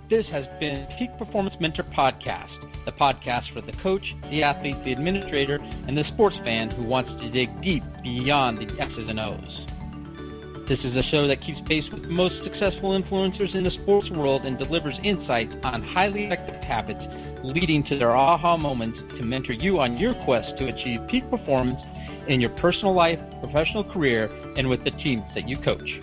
This 0.09 0.27
has 0.29 0.47
been 0.59 0.85
Peak 0.97 1.15
Performance 1.17 1.55
Mentor 1.59 1.83
Podcast, 1.83 2.64
the 2.85 2.91
podcast 2.91 3.51
for 3.53 3.61
the 3.61 3.71
coach, 3.73 4.15
the 4.29 4.43
athlete, 4.43 4.77
the 4.83 4.93
administrator, 4.93 5.59
and 5.87 5.97
the 5.97 6.03
sports 6.05 6.37
fan 6.37 6.71
who 6.71 6.83
wants 6.83 7.11
to 7.21 7.29
dig 7.29 7.49
deep 7.61 7.83
beyond 8.03 8.57
the 8.57 8.81
X's 8.81 9.09
and 9.09 9.19
O's. 9.19 9.65
This 10.67 10.83
is 10.83 10.95
a 10.95 11.03
show 11.03 11.27
that 11.27 11.41
keeps 11.41 11.61
pace 11.61 11.87
with 11.91 12.03
the 12.03 12.09
most 12.09 12.43
successful 12.43 12.99
influencers 12.99 13.53
in 13.53 13.63
the 13.63 13.69
sports 13.69 14.09
world 14.09 14.45
and 14.45 14.57
delivers 14.57 14.99
insights 15.03 15.53
on 15.63 15.83
highly 15.83 16.25
effective 16.25 16.63
habits 16.63 17.05
leading 17.43 17.83
to 17.83 17.97
their 17.97 18.15
aha 18.15 18.57
moments 18.57 18.97
to 19.15 19.23
mentor 19.23 19.53
you 19.53 19.79
on 19.79 19.95
your 19.97 20.15
quest 20.23 20.57
to 20.57 20.67
achieve 20.67 21.07
peak 21.07 21.29
performance 21.29 21.79
in 22.27 22.41
your 22.41 22.49
personal 22.51 22.93
life, 22.93 23.19
professional 23.41 23.83
career, 23.83 24.31
and 24.57 24.67
with 24.67 24.83
the 24.83 24.89
teams 24.91 25.23
that 25.35 25.47
you 25.47 25.55
coach. 25.55 26.01